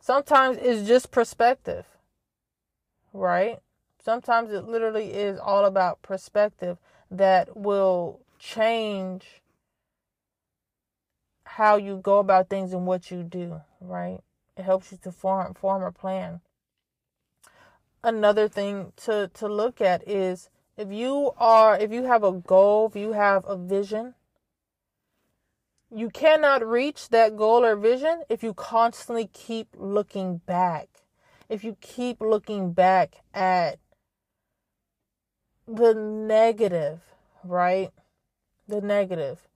Sometimes 0.00 0.58
it's 0.60 0.86
just 0.86 1.10
perspective, 1.10 1.86
right? 3.12 3.58
Sometimes 4.04 4.52
it 4.52 4.68
literally 4.68 5.12
is 5.14 5.38
all 5.38 5.64
about 5.64 6.02
perspective 6.02 6.76
that 7.10 7.56
will 7.56 8.20
change 8.38 9.40
how 11.44 11.76
you 11.76 11.96
go 11.96 12.18
about 12.18 12.50
things 12.50 12.74
and 12.74 12.86
what 12.86 13.10
you 13.10 13.22
do, 13.22 13.62
right? 13.80 14.20
It 14.56 14.64
helps 14.64 14.92
you 14.92 14.98
to 15.04 15.12
form 15.12 15.54
form 15.54 15.82
a 15.82 15.90
plan. 15.90 16.40
Another 18.02 18.46
thing 18.46 18.92
to 19.04 19.30
to 19.34 19.48
look 19.48 19.80
at 19.80 20.06
is 20.06 20.50
if 20.76 20.92
you 20.92 21.32
are 21.38 21.78
if 21.78 21.90
you 21.90 22.04
have 22.04 22.24
a 22.24 22.32
goal 22.32 22.88
if 22.88 22.96
you 22.96 23.12
have 23.12 23.44
a 23.46 23.56
vision 23.56 24.14
you 25.90 26.10
cannot 26.10 26.66
reach 26.66 27.08
that 27.10 27.36
goal 27.36 27.64
or 27.64 27.76
vision 27.76 28.22
if 28.28 28.42
you 28.42 28.52
constantly 28.52 29.28
keep 29.32 29.68
looking 29.76 30.38
back 30.38 30.88
if 31.48 31.62
you 31.62 31.76
keep 31.80 32.20
looking 32.20 32.72
back 32.72 33.22
at 33.32 33.78
the 35.66 35.94
negative 35.94 37.00
right 37.42 37.90
the 38.68 38.80
negative. 38.80 39.46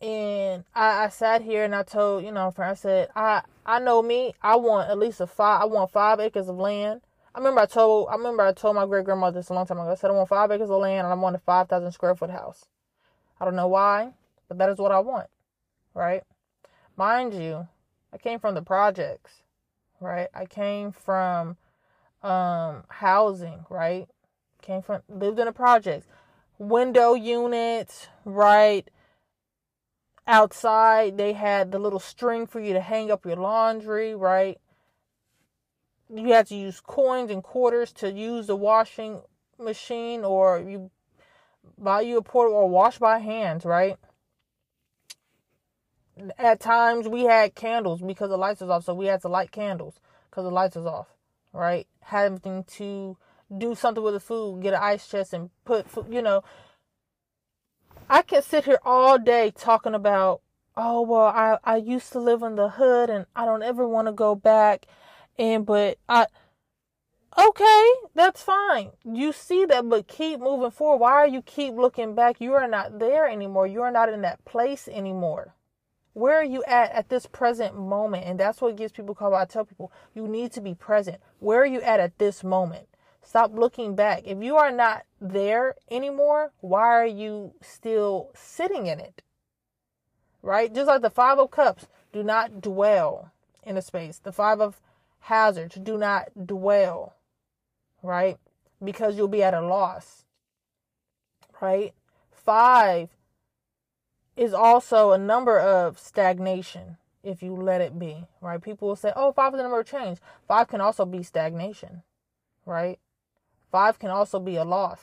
and 0.00 0.64
I, 0.74 1.04
I 1.04 1.08
sat 1.08 1.42
here 1.42 1.64
and 1.64 1.74
I 1.74 1.82
told 1.82 2.24
you 2.24 2.32
know 2.32 2.52
I 2.58 2.74
said 2.74 3.08
I 3.14 3.42
I 3.66 3.78
know 3.80 4.02
me 4.02 4.34
I 4.42 4.56
want 4.56 4.90
at 4.90 4.98
least 4.98 5.20
a 5.20 5.26
five 5.26 5.62
I 5.62 5.64
want 5.66 5.90
five 5.90 6.20
acres 6.20 6.48
of 6.48 6.56
land 6.56 7.02
I 7.34 7.38
remember 7.38 7.60
I 7.60 7.66
told 7.66 8.08
I 8.10 8.16
remember 8.16 8.42
I 8.42 8.52
told 8.52 8.76
my 8.76 8.86
great 8.86 9.04
grandmother 9.04 9.38
this 9.38 9.48
a 9.50 9.54
long 9.54 9.66
time 9.66 9.78
ago. 9.78 9.90
I 9.90 9.94
said 9.94 10.10
I 10.10 10.14
want 10.14 10.28
five 10.28 10.50
acres 10.50 10.70
of 10.70 10.80
land 10.80 11.06
and 11.06 11.12
I 11.12 11.14
want 11.14 11.36
a 11.36 11.38
five 11.38 11.68
thousand 11.68 11.92
square 11.92 12.16
foot 12.16 12.30
house. 12.30 12.66
I 13.40 13.44
don't 13.44 13.54
know 13.56 13.68
why, 13.68 14.14
but 14.48 14.58
that 14.58 14.70
is 14.70 14.78
what 14.78 14.90
I 14.92 14.98
want. 14.98 15.28
Right? 15.94 16.24
Mind 16.96 17.34
you, 17.34 17.68
I 18.12 18.18
came 18.18 18.40
from 18.40 18.54
the 18.54 18.62
projects, 18.62 19.42
right? 20.00 20.28
I 20.34 20.46
came 20.46 20.90
from 20.90 21.56
um 22.22 22.84
housing, 22.88 23.64
right? 23.70 24.08
Came 24.62 24.82
from 24.82 25.02
lived 25.08 25.38
in 25.38 25.48
a 25.48 25.52
project 25.52 26.06
Window 26.58 27.14
units, 27.14 28.08
right? 28.24 28.88
Outside 30.26 31.16
they 31.16 31.32
had 31.32 31.72
the 31.72 31.78
little 31.78 32.00
string 32.00 32.46
for 32.46 32.60
you 32.60 32.72
to 32.72 32.80
hang 32.80 33.10
up 33.10 33.24
your 33.24 33.36
laundry, 33.36 34.14
right? 34.14 34.58
you 36.10 36.32
had 36.32 36.46
to 36.46 36.54
use 36.54 36.80
coins 36.80 37.30
and 37.30 37.42
quarters 37.42 37.92
to 37.92 38.10
use 38.10 38.46
the 38.46 38.56
washing 38.56 39.20
machine 39.58 40.24
or 40.24 40.58
you 40.60 40.90
buy 41.76 42.00
you 42.00 42.18
a 42.18 42.22
portable 42.22 42.56
or 42.56 42.68
wash 42.68 42.98
by 42.98 43.18
hands, 43.18 43.64
right? 43.64 43.96
At 46.38 46.60
times 46.60 47.06
we 47.06 47.24
had 47.24 47.54
candles 47.54 48.00
because 48.00 48.30
the 48.30 48.38
lights 48.38 48.60
was 48.60 48.70
off, 48.70 48.84
so 48.84 48.94
we 48.94 49.06
had 49.06 49.22
to 49.22 49.28
light 49.28 49.52
candles 49.52 50.00
because 50.30 50.44
the 50.44 50.50
lights 50.50 50.76
was 50.76 50.86
off, 50.86 51.08
right? 51.52 51.86
Having 52.00 52.64
to 52.64 53.16
do 53.56 53.74
something 53.74 54.02
with 54.02 54.14
the 54.14 54.20
food, 54.20 54.62
get 54.62 54.74
an 54.74 54.80
ice 54.82 55.08
chest 55.08 55.32
and 55.32 55.50
put, 55.64 55.88
food, 55.88 56.06
you 56.10 56.22
know. 56.22 56.42
I 58.10 58.22
can 58.22 58.42
sit 58.42 58.64
here 58.64 58.78
all 58.84 59.18
day 59.18 59.52
talking 59.54 59.94
about, 59.94 60.40
oh, 60.76 61.02
well, 61.02 61.26
I, 61.26 61.58
I 61.64 61.76
used 61.76 62.12
to 62.12 62.20
live 62.20 62.42
in 62.42 62.56
the 62.56 62.68
hood 62.70 63.10
and 63.10 63.26
I 63.36 63.44
don't 63.44 63.62
ever 63.62 63.86
want 63.86 64.08
to 64.08 64.12
go 64.12 64.34
back. 64.34 64.86
And, 65.38 65.66
but 65.66 65.98
I, 66.08 66.26
okay, 67.38 67.90
that's 68.14 68.42
fine. 68.42 68.90
You 69.04 69.32
see 69.32 69.64
that, 69.66 69.88
but 69.88 70.08
keep 70.08 70.40
moving 70.40 70.70
forward. 70.70 70.98
Why 70.98 71.12
are 71.12 71.28
you 71.28 71.42
keep 71.42 71.74
looking 71.74 72.14
back? 72.14 72.40
You 72.40 72.54
are 72.54 72.68
not 72.68 72.98
there 72.98 73.28
anymore. 73.28 73.66
You 73.66 73.82
are 73.82 73.92
not 73.92 74.08
in 74.12 74.22
that 74.22 74.44
place 74.44 74.88
anymore. 74.88 75.54
Where 76.14 76.40
are 76.40 76.44
you 76.44 76.64
at 76.64 76.90
at 76.92 77.10
this 77.10 77.26
present 77.26 77.78
moment? 77.78 78.24
And 78.24 78.40
that's 78.40 78.60
what 78.60 78.76
gives 78.76 78.92
people 78.92 79.14
call. 79.14 79.34
I 79.34 79.44
tell 79.44 79.64
people 79.64 79.92
you 80.14 80.26
need 80.26 80.52
to 80.52 80.60
be 80.60 80.74
present. 80.74 81.18
Where 81.38 81.60
are 81.60 81.66
you 81.66 81.80
at 81.80 82.00
at 82.00 82.18
this 82.18 82.42
moment? 82.42 82.87
Stop 83.28 83.54
looking 83.54 83.94
back. 83.94 84.22
If 84.24 84.42
you 84.42 84.56
are 84.56 84.70
not 84.70 85.02
there 85.20 85.74
anymore, 85.90 86.50
why 86.60 86.86
are 86.86 87.04
you 87.04 87.52
still 87.60 88.30
sitting 88.34 88.86
in 88.86 88.98
it? 88.98 89.20
Right? 90.40 90.74
Just 90.74 90.86
like 90.86 91.02
the 91.02 91.10
five 91.10 91.38
of 91.38 91.50
cups, 91.50 91.88
do 92.10 92.22
not 92.22 92.62
dwell 92.62 93.30
in 93.64 93.76
a 93.76 93.82
space. 93.82 94.18
The 94.18 94.32
five 94.32 94.62
of 94.62 94.80
hazards, 95.20 95.74
do 95.74 95.98
not 95.98 96.46
dwell. 96.46 97.16
Right? 98.02 98.38
Because 98.82 99.18
you'll 99.18 99.28
be 99.28 99.42
at 99.42 99.52
a 99.52 99.60
loss. 99.60 100.24
Right? 101.60 101.92
Five 102.32 103.10
is 104.38 104.54
also 104.54 105.12
a 105.12 105.18
number 105.18 105.60
of 105.60 105.98
stagnation 105.98 106.96
if 107.22 107.42
you 107.42 107.54
let 107.54 107.82
it 107.82 107.98
be, 107.98 108.24
right? 108.40 108.62
People 108.62 108.88
will 108.88 108.96
say, 108.96 109.12
oh, 109.14 109.32
five 109.32 109.52
is 109.52 109.58
the 109.58 109.64
number 109.64 109.80
of 109.80 109.86
change. 109.86 110.16
Five 110.46 110.68
can 110.68 110.80
also 110.80 111.04
be 111.04 111.22
stagnation, 111.22 112.04
right? 112.64 112.98
Five 113.70 113.98
can 113.98 114.10
also 114.10 114.38
be 114.38 114.56
a 114.56 114.64
loss. 114.64 115.00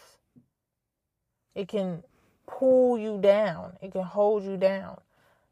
It 1.54 1.68
can 1.68 2.04
pull 2.48 2.98
you 2.98 3.20
down, 3.20 3.78
it 3.82 3.92
can 3.92 4.04
hold 4.04 4.44
you 4.44 4.58
down, 4.58 5.00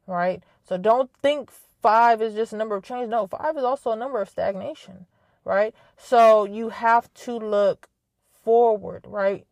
right? 0.06 0.42
So 0.62 0.76
don't 0.76 1.10
think 1.22 1.50
five 1.82 2.22
is 2.22 2.34
just 2.34 2.52
a 2.52 2.56
number 2.56 2.76
of 2.76 2.84
change. 2.84 3.08
No, 3.08 3.26
five 3.26 3.56
is 3.56 3.64
also 3.64 3.92
a 3.92 3.96
number 3.96 4.20
of 4.20 4.28
stagnation, 4.28 5.06
right? 5.44 5.74
So 5.96 6.44
you 6.44 6.68
have 6.70 7.12
to 7.14 7.32
look 7.32 7.88
forward, 8.44 9.04
right? 9.08 9.46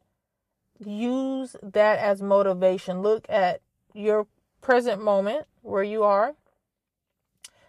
Use 0.78 1.56
that 1.62 1.98
as 1.98 2.22
motivation. 2.22 3.02
Look 3.02 3.26
at 3.28 3.60
your 3.94 4.26
present 4.60 5.02
moment 5.02 5.46
where 5.62 5.82
you 5.82 6.02
are 6.02 6.34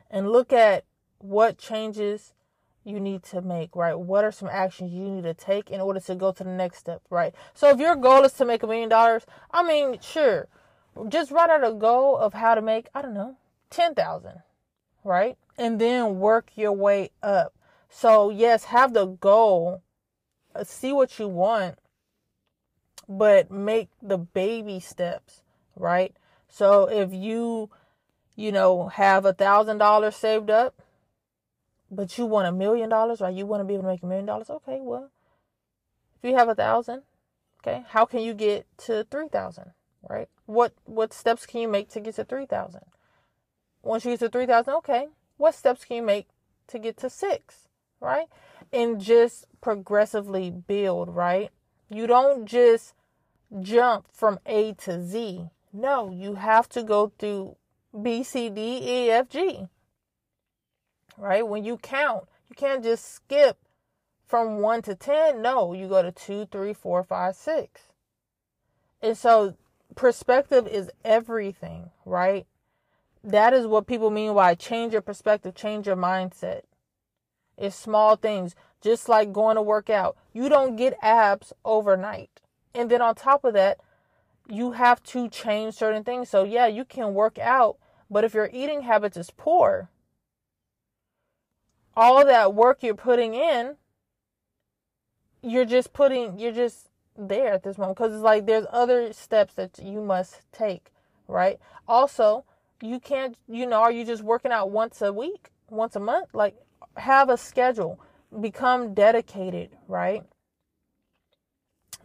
and 0.09 0.31
look 0.31 0.53
at 0.53 0.85
what 1.19 1.57
changes 1.57 2.33
you 2.83 2.99
need 2.99 3.23
to 3.23 3.41
make, 3.41 3.75
right? 3.75 3.97
What 3.97 4.23
are 4.23 4.31
some 4.31 4.49
actions 4.51 4.91
you 4.91 5.03
need 5.03 5.23
to 5.23 5.33
take 5.33 5.69
in 5.69 5.81
order 5.81 5.99
to 5.99 6.15
go 6.15 6.31
to 6.31 6.43
the 6.43 6.49
next 6.49 6.79
step, 6.79 7.01
right? 7.09 7.33
So 7.53 7.69
if 7.69 7.79
your 7.79 7.95
goal 7.95 8.23
is 8.23 8.33
to 8.33 8.45
make 8.45 8.63
a 8.63 8.67
million 8.67 8.89
dollars, 8.89 9.25
I 9.51 9.63
mean, 9.63 9.99
sure, 10.01 10.47
just 11.09 11.31
write 11.31 11.49
out 11.49 11.67
a 11.67 11.73
goal 11.73 12.17
of 12.17 12.33
how 12.33 12.55
to 12.55 12.61
make, 12.61 12.87
I 12.93 13.01
don't 13.01 13.13
know, 13.13 13.37
10,000, 13.69 14.41
right? 15.03 15.37
And 15.57 15.79
then 15.79 16.19
work 16.19 16.51
your 16.55 16.73
way 16.73 17.11
up. 17.21 17.53
So 17.89 18.29
yes, 18.29 18.65
have 18.65 18.93
the 18.93 19.05
goal, 19.05 19.81
uh, 20.55 20.63
see 20.63 20.91
what 20.91 21.19
you 21.19 21.27
want, 21.27 21.77
but 23.07 23.51
make 23.51 23.89
the 24.01 24.17
baby 24.17 24.79
steps 24.79 25.43
right? 25.75 26.15
So 26.49 26.89
if 26.89 27.13
you, 27.13 27.69
you 28.35 28.51
know, 28.51 28.87
have 28.87 29.25
a 29.25 29.33
thousand 29.33 29.77
dollars 29.79 30.15
saved 30.15 30.49
up, 30.49 30.81
but 31.95 32.17
you 32.17 32.25
want 32.25 32.47
a 32.47 32.51
million 32.51 32.89
dollars, 32.89 33.21
right? 33.21 33.33
you 33.33 33.45
want 33.45 33.61
to 33.61 33.65
be 33.65 33.73
able 33.73 33.83
to 33.83 33.89
make 33.89 34.03
a 34.03 34.05
million 34.05 34.25
dollars, 34.25 34.49
okay, 34.49 34.79
well, 34.81 35.11
if 36.21 36.29
you 36.29 36.35
have 36.35 36.49
a 36.49 36.55
thousand, 36.55 37.03
okay, 37.61 37.85
how 37.89 38.05
can 38.05 38.21
you 38.21 38.33
get 38.33 38.65
to 38.79 39.05
three 39.09 39.27
thousand, 39.27 39.71
right? 40.09 40.29
What 40.45 40.73
what 40.85 41.13
steps 41.13 41.45
can 41.45 41.61
you 41.61 41.67
make 41.67 41.89
to 41.89 41.99
get 41.99 42.15
to 42.15 42.23
three 42.23 42.45
thousand? 42.45 42.83
Once 43.81 44.05
you 44.05 44.11
get 44.11 44.19
to 44.19 44.29
three 44.29 44.45
thousand, 44.45 44.73
okay, 44.75 45.07
what 45.37 45.55
steps 45.55 45.85
can 45.85 45.97
you 45.97 46.03
make 46.03 46.27
to 46.67 46.79
get 46.79 46.97
to 46.97 47.09
six, 47.09 47.67
right? 47.99 48.27
And 48.71 48.99
just 48.99 49.45
progressively 49.61 50.51
build, 50.51 51.09
right? 51.09 51.49
You 51.89 52.07
don't 52.07 52.45
just 52.45 52.93
jump 53.61 54.07
from 54.11 54.39
A 54.45 54.73
to 54.73 55.03
Z. 55.03 55.49
No, 55.71 56.09
you 56.09 56.35
have 56.35 56.69
to 56.69 56.83
go 56.83 57.11
through 57.17 57.55
B, 58.01 58.23
C, 58.23 58.49
D, 58.49 58.79
E, 58.81 59.11
F, 59.11 59.29
G. 59.29 59.67
Right? 61.17 61.47
When 61.47 61.63
you 61.63 61.77
count, 61.77 62.25
you 62.49 62.55
can't 62.55 62.83
just 62.83 63.13
skip 63.13 63.57
from 64.25 64.59
1 64.59 64.81
to 64.83 64.95
10. 64.95 65.41
No, 65.41 65.73
you 65.73 65.87
go 65.87 66.01
to 66.01 66.11
two, 66.11 66.47
three, 66.51 66.73
four, 66.73 67.03
five, 67.03 67.35
six. 67.35 67.81
And 69.01 69.17
so 69.17 69.55
perspective 69.95 70.67
is 70.67 70.89
everything, 71.03 71.91
right? 72.05 72.45
That 73.23 73.53
is 73.53 73.67
what 73.67 73.87
people 73.87 74.09
mean 74.09 74.33
by 74.33 74.55
change 74.55 74.93
your 74.93 75.01
perspective, 75.01 75.55
change 75.55 75.87
your 75.87 75.95
mindset. 75.95 76.61
It's 77.57 77.75
small 77.75 78.15
things, 78.15 78.55
just 78.81 79.07
like 79.07 79.31
going 79.31 79.55
to 79.55 79.61
work 79.61 79.89
out. 79.89 80.17
You 80.33 80.49
don't 80.49 80.75
get 80.75 80.97
abs 81.01 81.53
overnight. 81.63 82.41
And 82.73 82.89
then 82.89 83.01
on 83.01 83.15
top 83.15 83.43
of 83.45 83.53
that, 83.53 83.79
you 84.49 84.71
have 84.71 85.01
to 85.03 85.29
change 85.29 85.75
certain 85.75 86.03
things. 86.03 86.29
So, 86.29 86.43
yeah, 86.43 86.67
you 86.67 86.83
can 86.83 87.13
work 87.13 87.37
out, 87.37 87.77
but 88.09 88.23
if 88.23 88.33
your 88.33 88.49
eating 88.51 88.81
habits 88.81 89.15
is 89.15 89.31
poor, 89.35 89.89
all 91.95 92.25
that 92.25 92.53
work 92.53 92.83
you're 92.83 92.95
putting 92.95 93.33
in, 93.33 93.75
you're 95.41 95.65
just 95.65 95.93
putting, 95.93 96.39
you're 96.39 96.53
just 96.53 96.89
there 97.17 97.53
at 97.53 97.63
this 97.63 97.77
moment 97.77 97.97
because 97.97 98.13
it's 98.13 98.23
like 98.23 98.45
there's 98.45 98.65
other 98.71 99.13
steps 99.13 99.53
that 99.55 99.79
you 99.81 100.01
must 100.01 100.41
take, 100.51 100.91
right? 101.27 101.59
Also, 101.87 102.45
you 102.81 102.99
can't, 102.99 103.37
you 103.47 103.65
know, 103.65 103.81
are 103.81 103.91
you 103.91 104.05
just 104.05 104.23
working 104.23 104.51
out 104.51 104.71
once 104.71 105.01
a 105.01 105.13
week, 105.13 105.49
once 105.69 105.95
a 105.95 105.99
month? 105.99 106.29
Like, 106.33 106.55
have 106.97 107.29
a 107.29 107.37
schedule, 107.37 107.99
become 108.41 108.93
dedicated, 108.93 109.71
right? 109.87 110.23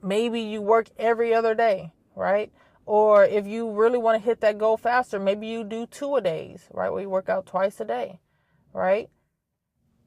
Maybe 0.03 0.41
you 0.41 0.61
work 0.61 0.89
every 0.99 1.35
other 1.35 1.55
day 1.55 1.93
right? 2.19 2.51
Or 2.85 3.25
if 3.25 3.47
you 3.47 3.71
really 3.71 3.99
want 3.99 4.21
to 4.21 4.25
hit 4.25 4.41
that 4.41 4.59
goal 4.59 4.77
faster, 4.77 5.19
maybe 5.19 5.47
you 5.47 5.65
do 5.65 5.87
two 5.87 6.17
a 6.17 6.21
days, 6.21 6.69
right? 6.73 6.91
Where 6.91 7.03
you 7.03 7.09
work 7.09 7.29
out 7.29 7.47
twice 7.47 7.81
a 7.81 7.85
day, 7.85 8.19
right? 8.73 9.09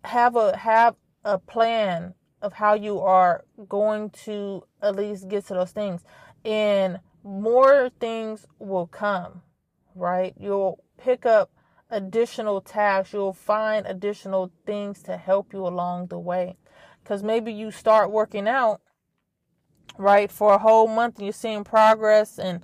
Have 0.04 0.36
a 0.36 0.58
have 0.58 0.96
a 1.24 1.38
plan 1.38 2.16
of 2.42 2.54
how 2.54 2.74
you 2.74 3.00
are 3.00 3.46
going 3.70 4.10
to 4.10 4.64
at 4.82 4.96
least 4.96 5.28
get 5.28 5.46
to 5.48 5.54
those 5.54 5.72
things. 5.72 6.04
And 6.44 7.00
more 7.24 7.92
things 8.00 8.48
will 8.58 8.88
come, 8.88 9.44
right? 9.94 10.34
You'll 10.40 10.84
pick 10.98 11.26
up 11.26 11.52
additional 11.90 12.62
tasks, 12.62 13.14
you'll 13.14 13.34
find 13.34 13.86
additional 13.86 14.52
things 14.66 15.04
to 15.04 15.18
help 15.18 15.54
you 15.54 15.68
along 15.68 16.08
the 16.08 16.18
way. 16.18 16.58
Because 17.04 17.22
maybe 17.22 17.52
you 17.54 17.70
start 17.70 18.12
working 18.12 18.48
out 18.48 18.82
right, 19.98 20.32
for 20.32 20.54
a 20.54 20.58
whole 20.58 20.88
month 20.88 21.18
and 21.18 21.26
you're 21.26 21.34
seeing 21.34 21.64
progress 21.64 22.40
and 22.40 22.64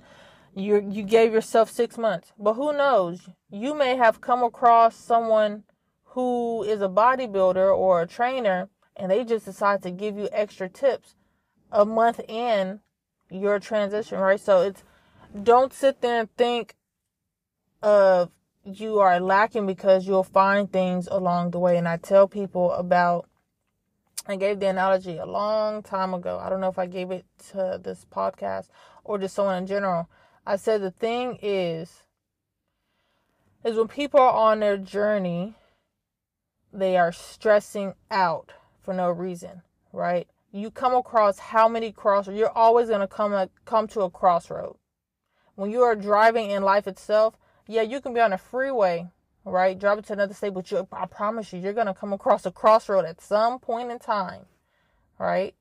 you 0.54 0.84
you 0.90 1.02
gave 1.02 1.32
yourself 1.32 1.70
6 1.70 1.98
months. 1.98 2.32
But 2.38 2.54
who 2.54 2.72
knows? 2.72 3.28
You 3.50 3.74
may 3.74 3.96
have 3.96 4.20
come 4.20 4.42
across 4.42 4.96
someone 4.96 5.64
who 6.08 6.62
is 6.62 6.80
a 6.80 6.88
bodybuilder 6.88 7.76
or 7.76 8.02
a 8.02 8.06
trainer 8.06 8.68
and 8.96 9.10
they 9.10 9.24
just 9.24 9.44
decide 9.44 9.82
to 9.82 9.90
give 9.90 10.16
you 10.16 10.28
extra 10.32 10.68
tips 10.68 11.14
a 11.70 11.84
month 11.84 12.20
in 12.28 12.80
your 13.30 13.58
transition, 13.58 14.18
right? 14.18 14.40
So 14.40 14.62
it's 14.62 14.82
don't 15.42 15.72
sit 15.72 16.00
there 16.00 16.20
and 16.20 16.36
think 16.36 16.74
of 17.82 18.30
you 18.64 18.98
are 18.98 19.20
lacking 19.20 19.66
because 19.66 20.06
you'll 20.06 20.24
find 20.24 20.70
things 20.72 21.06
along 21.06 21.50
the 21.50 21.58
way. 21.58 21.76
And 21.76 21.88
I 21.88 21.96
tell 21.96 22.26
people 22.26 22.72
about 22.72 23.28
I 24.26 24.36
gave 24.36 24.60
the 24.60 24.68
analogy 24.68 25.16
a 25.16 25.24
long 25.24 25.82
time 25.82 26.12
ago. 26.12 26.38
I 26.38 26.50
don't 26.50 26.60
know 26.60 26.68
if 26.68 26.78
I 26.78 26.86
gave 26.86 27.10
it 27.10 27.24
to 27.50 27.80
this 27.82 28.04
podcast 28.10 28.68
or 29.04 29.18
just 29.18 29.34
someone 29.34 29.56
in 29.56 29.66
general. 29.66 30.08
I 30.46 30.56
said 30.56 30.82
the 30.82 30.90
thing 30.90 31.38
is, 31.40 32.02
is 33.64 33.76
when 33.76 33.88
people 33.88 34.20
are 34.20 34.32
on 34.32 34.60
their 34.60 34.76
journey, 34.76 35.54
they 36.72 36.96
are 36.96 37.12
stressing 37.12 37.94
out 38.10 38.52
for 38.82 38.94
no 38.94 39.10
reason, 39.10 39.62
right? 39.92 40.28
You 40.52 40.70
come 40.70 40.94
across 40.94 41.38
how 41.38 41.68
many 41.68 41.92
crossroads? 41.92 42.38
You're 42.38 42.56
always 42.56 42.88
going 42.88 43.00
to 43.00 43.06
come 43.06 43.48
come 43.64 43.86
to 43.88 44.02
a 44.02 44.10
crossroad. 44.10 44.76
When 45.54 45.70
you 45.70 45.82
are 45.82 45.96
driving 45.96 46.50
in 46.50 46.62
life 46.62 46.86
itself, 46.86 47.36
yeah, 47.66 47.82
you 47.82 48.00
can 48.00 48.14
be 48.14 48.20
on 48.20 48.32
a 48.32 48.38
freeway 48.38 49.08
right? 49.50 49.78
Drive 49.78 49.98
it 49.98 50.06
to 50.06 50.12
another 50.12 50.34
state, 50.34 50.54
but 50.54 50.70
you, 50.70 50.86
I 50.92 51.06
promise 51.06 51.52
you, 51.52 51.60
you're 51.60 51.72
going 51.72 51.86
to 51.86 51.94
come 51.94 52.12
across 52.12 52.46
a 52.46 52.50
crossroad 52.50 53.04
at 53.04 53.20
some 53.20 53.58
point 53.58 53.90
in 53.90 53.98
time, 53.98 54.46
right? 55.18 55.54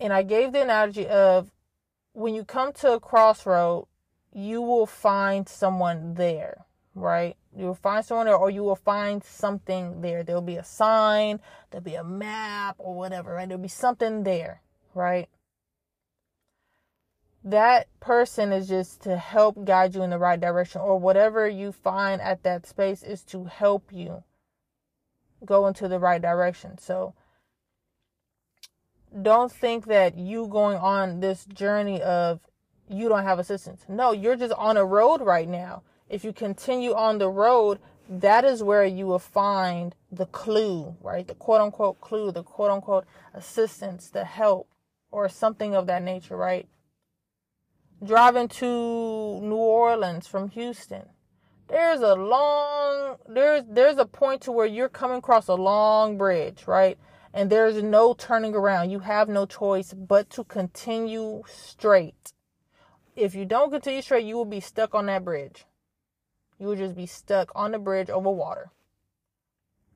And 0.00 0.12
I 0.12 0.22
gave 0.22 0.52
the 0.52 0.62
analogy 0.62 1.06
of 1.06 1.50
when 2.12 2.34
you 2.34 2.44
come 2.44 2.72
to 2.74 2.94
a 2.94 3.00
crossroad, 3.00 3.86
you 4.32 4.60
will 4.62 4.86
find 4.86 5.48
someone 5.48 6.14
there, 6.14 6.64
right? 6.94 7.36
You 7.56 7.66
will 7.66 7.74
find 7.74 8.04
someone 8.04 8.26
there 8.26 8.36
or 8.36 8.50
you 8.50 8.62
will 8.62 8.76
find 8.76 9.22
something 9.22 10.00
there. 10.00 10.22
There'll 10.22 10.42
be 10.42 10.56
a 10.56 10.64
sign, 10.64 11.40
there'll 11.70 11.84
be 11.84 11.94
a 11.94 12.04
map 12.04 12.76
or 12.78 12.94
whatever, 12.94 13.34
right? 13.34 13.48
There'll 13.48 13.62
be 13.62 13.68
something 13.68 14.24
there, 14.24 14.62
right? 14.94 15.28
That 17.44 17.88
person 17.98 18.52
is 18.52 18.68
just 18.68 19.02
to 19.02 19.16
help 19.16 19.64
guide 19.64 19.94
you 19.94 20.02
in 20.02 20.10
the 20.10 20.18
right 20.18 20.40
direction 20.40 20.80
or 20.80 20.98
whatever 20.98 21.48
you 21.48 21.72
find 21.72 22.20
at 22.20 22.44
that 22.44 22.66
space 22.66 23.02
is 23.02 23.22
to 23.24 23.44
help 23.44 23.90
you 23.92 24.22
go 25.44 25.66
into 25.66 25.88
the 25.88 25.98
right 25.98 26.22
direction. 26.22 26.78
So 26.78 27.14
don't 29.20 29.50
think 29.50 29.86
that 29.86 30.16
you 30.16 30.46
going 30.46 30.78
on 30.78 31.20
this 31.20 31.44
journey 31.44 32.00
of 32.00 32.40
you 32.88 33.08
don't 33.08 33.24
have 33.24 33.38
assistance. 33.38 33.84
No, 33.88 34.12
you're 34.12 34.36
just 34.36 34.54
on 34.54 34.76
a 34.76 34.84
road 34.84 35.20
right 35.20 35.48
now 35.48 35.82
if 36.12 36.24
you 36.24 36.32
continue 36.34 36.92
on 36.92 37.16
the 37.16 37.30
road, 37.30 37.78
that 38.06 38.44
is 38.44 38.62
where 38.62 38.84
you 38.84 39.06
will 39.06 39.18
find 39.18 39.94
the 40.10 40.26
clue, 40.26 40.94
right? 41.00 41.26
The 41.26 41.34
quote 41.34 41.62
unquote 41.62 42.02
clue, 42.02 42.30
the 42.30 42.42
quote 42.42 42.70
unquote 42.70 43.06
assistance, 43.32 44.10
the 44.10 44.26
help, 44.26 44.68
or 45.10 45.30
something 45.30 45.74
of 45.74 45.86
that 45.86 46.02
nature, 46.02 46.36
right? 46.36 46.68
Driving 48.04 48.48
to 48.48 48.66
New 49.40 49.56
Orleans 49.56 50.26
from 50.26 50.50
Houston. 50.50 51.08
There's 51.68 52.00
a 52.00 52.14
long 52.14 53.16
there's 53.26 53.64
there's 53.66 53.96
a 53.96 54.04
point 54.04 54.42
to 54.42 54.52
where 54.52 54.66
you're 54.66 54.90
coming 54.90 55.18
across 55.18 55.48
a 55.48 55.54
long 55.54 56.18
bridge, 56.18 56.66
right? 56.66 56.98
And 57.32 57.48
there's 57.48 57.82
no 57.82 58.12
turning 58.12 58.54
around. 58.54 58.90
You 58.90 58.98
have 58.98 59.30
no 59.30 59.46
choice 59.46 59.94
but 59.94 60.28
to 60.30 60.44
continue 60.44 61.42
straight. 61.46 62.34
If 63.16 63.34
you 63.34 63.46
don't 63.46 63.70
continue 63.70 64.02
straight, 64.02 64.26
you 64.26 64.36
will 64.36 64.44
be 64.44 64.60
stuck 64.60 64.94
on 64.94 65.06
that 65.06 65.24
bridge 65.24 65.64
you 66.62 66.68
would 66.68 66.78
just 66.78 66.94
be 66.94 67.06
stuck 67.06 67.50
on 67.56 67.72
the 67.72 67.78
bridge 67.80 68.08
over 68.08 68.30
water. 68.30 68.70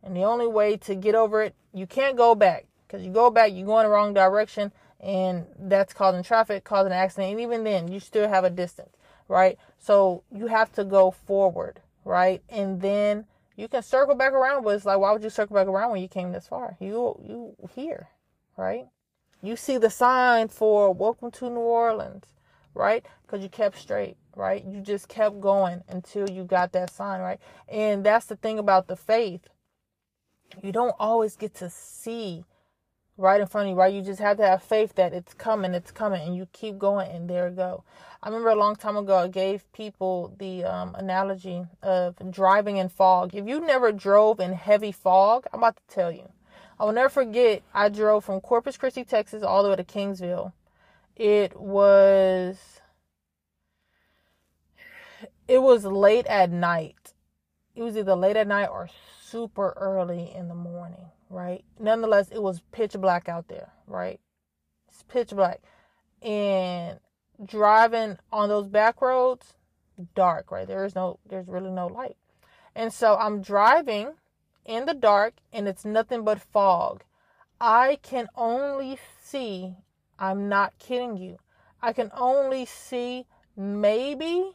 And 0.03 0.17
the 0.17 0.25
only 0.25 0.49
way 0.49 0.77
to 0.79 0.97
get 0.97 1.15
over 1.15 1.45
it, 1.45 1.55
you 1.73 1.87
can't 1.87 2.17
go 2.17 2.35
back 2.35 2.67
because 2.85 3.07
you 3.07 3.13
go 3.13 3.31
back, 3.31 3.53
you 3.53 3.65
go 3.65 3.79
in 3.79 3.87
the 3.87 3.91
wrong 3.91 4.13
direction, 4.13 4.73
and 4.99 5.47
that's 5.61 5.95
causing 5.95 6.25
traffic, 6.25 6.65
causing 6.65 6.91
an 6.91 6.99
accident. 6.99 7.31
And 7.31 7.41
even 7.41 7.63
then, 7.63 7.87
you 7.87 8.01
still 8.01 8.29
have 8.29 8.43
a 8.43 8.51
distance, 8.51 8.97
right? 9.29 9.57
So 9.79 10.25
you 10.33 10.49
have 10.49 10.73
to 10.73 10.85
go 10.85 11.13
forward, 11.13 11.79
right? 12.05 12.43
And 12.49 12.81
then 12.81 13.27
you 13.55 13.69
can 13.69 13.85
circle 13.85 14.17
back 14.17 14.33
around, 14.33 14.65
but 14.65 14.71
it's 14.71 14.85
like, 14.85 14.99
why 14.99 15.13
would 15.13 15.23
you 15.23 15.31
circle 15.31 15.55
back 15.55 15.69
around 15.69 15.93
when 15.93 16.03
you 16.03 16.09
came 16.09 16.33
this 16.33 16.49
far? 16.49 16.77
You 16.81 17.17
you 17.23 17.69
here, 17.77 18.09
right? 18.57 18.87
You 19.41 19.55
see 19.55 19.79
the 19.79 19.91
sign 19.91 20.49
for 20.49 20.93
welcome 20.93 21.31
to 21.31 21.49
New 21.49 21.61
Orleans, 21.61 22.25
right? 22.75 23.07
Because 23.23 23.45
you 23.45 23.49
kept 23.49 23.79
straight 23.79 24.17
right? 24.37 24.65
You 24.65 24.81
just 24.81 25.09
kept 25.09 25.41
going 25.41 25.83
until 25.89 26.29
you 26.31 26.45
got 26.45 26.73
that 26.73 26.91
sign, 26.91 27.21
right? 27.21 27.41
And 27.69 28.05
that's 28.05 28.27
the 28.27 28.37
thing 28.37 28.59
about 28.59 28.87
the 28.87 28.97
faith. 28.97 29.49
You 30.63 30.73
don't 30.73 30.95
always 30.99 31.37
get 31.37 31.55
to 31.57 31.71
see 31.71 32.45
right 33.19 33.41
in 33.41 33.47
front 33.47 33.67
of 33.67 33.71
you, 33.71 33.77
right? 33.77 33.93
You 33.93 34.03
just 34.03 34.21
have 34.21 34.37
to 34.37 34.47
have 34.47 34.63
faith 34.63 34.95
that 34.97 35.13
it's 35.13 35.35
coming, 35.35 35.75
it's 35.75 35.91
coming, 35.91 36.23
and 36.23 36.37
you 36.37 36.47
keep 36.53 36.79
going, 36.79 37.11
and 37.11 37.29
there 37.29 37.49
you 37.49 37.55
go. 37.55 37.83
I 38.23 38.29
remember 38.29 38.51
a 38.51 38.55
long 38.57 38.77
time 38.77 38.97
ago, 38.97 39.17
I 39.17 39.29
gave 39.29 39.71
people 39.73 40.35
the 40.39 40.65
um, 40.65 40.95
analogy 40.95 41.65
of 41.83 42.17
driving 42.31 42.77
in 42.77 42.89
fog. 42.89 43.35
If 43.35 43.47
you 43.47 43.61
never 43.61 43.93
drove 43.93 44.41
in 44.41 44.53
heavy 44.53 44.93
fog, 44.93 45.47
I'm 45.53 45.61
about 45.61 45.77
to 45.77 45.95
tell 45.95 46.13
you. 46.13 46.29
I 46.79 46.85
will 46.85 46.93
never 46.93 47.09
forget, 47.09 47.63
I 47.73 47.89
drove 47.89 48.25
from 48.25 48.41
Corpus 48.41 48.77
Christi, 48.77 49.05
Texas, 49.05 49.43
all 49.43 49.63
the 49.63 49.71
way 49.71 49.77
to 49.77 49.85
Kingsville. 49.85 50.53
It 51.17 51.59
was 51.59 52.16
it 55.57 55.63
was 55.63 55.87
late 55.87 56.27
at 56.27 56.51
night. 56.51 57.15
It 57.75 57.83
was 57.83 57.97
either 57.97 58.15
late 58.15 58.37
at 58.37 58.47
night 58.47 58.67
or 58.67 58.91
super 59.23 59.73
early 59.79 60.31
in 60.37 60.49
the 60.49 60.55
morning, 60.55 61.07
right? 61.31 61.65
Nonetheless, 61.81 62.29
it 62.31 62.43
was 62.43 62.61
pitch 62.73 62.93
black 62.93 63.27
out 63.27 63.49
there, 63.49 63.73
right? 63.87 64.21
It's 64.87 65.03
pitch 65.05 65.31
black. 65.31 65.63
And 66.21 67.01
driving 67.43 68.19
on 68.31 68.51
those 68.51 68.69
back 68.69 69.01
roads, 69.01 69.55
dark, 70.15 70.51
right? 70.51 70.69
There 70.69 70.85
is 70.85 70.95
no, 70.95 71.21
there's 71.27 71.49
really 71.49 71.71
no 71.71 71.87
light. 71.87 72.19
And 72.75 72.93
so 72.93 73.17
I'm 73.17 73.41
driving 73.41 74.11
in 74.67 74.85
the 74.85 74.93
dark 74.93 75.37
and 75.55 75.67
it's 75.67 75.87
nothing 75.87 76.23
but 76.23 76.39
fog. 76.39 77.03
I 77.59 77.99
can 78.03 78.29
only 78.37 78.99
see, 79.23 79.73
I'm 80.19 80.51
not 80.51 80.79
kidding 80.79 81.17
you, 81.17 81.39
I 81.81 81.95
can 81.95 82.11
only 82.15 82.67
see 82.67 83.25
maybe 83.57 84.53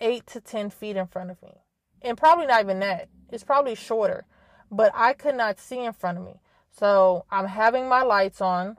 eight 0.00 0.26
to 0.28 0.40
10 0.40 0.70
feet 0.70 0.96
in 0.96 1.06
front 1.06 1.30
of 1.30 1.42
me. 1.42 1.62
And 2.02 2.16
probably 2.16 2.46
not 2.46 2.62
even 2.62 2.80
that. 2.80 3.08
It's 3.30 3.44
probably 3.44 3.74
shorter. 3.74 4.24
But 4.70 4.92
I 4.94 5.12
could 5.12 5.34
not 5.34 5.58
see 5.58 5.80
in 5.84 5.92
front 5.92 6.18
of 6.18 6.24
me. 6.24 6.40
So 6.70 7.24
I'm 7.30 7.46
having 7.46 7.88
my 7.88 8.02
lights 8.02 8.40
on. 8.40 8.78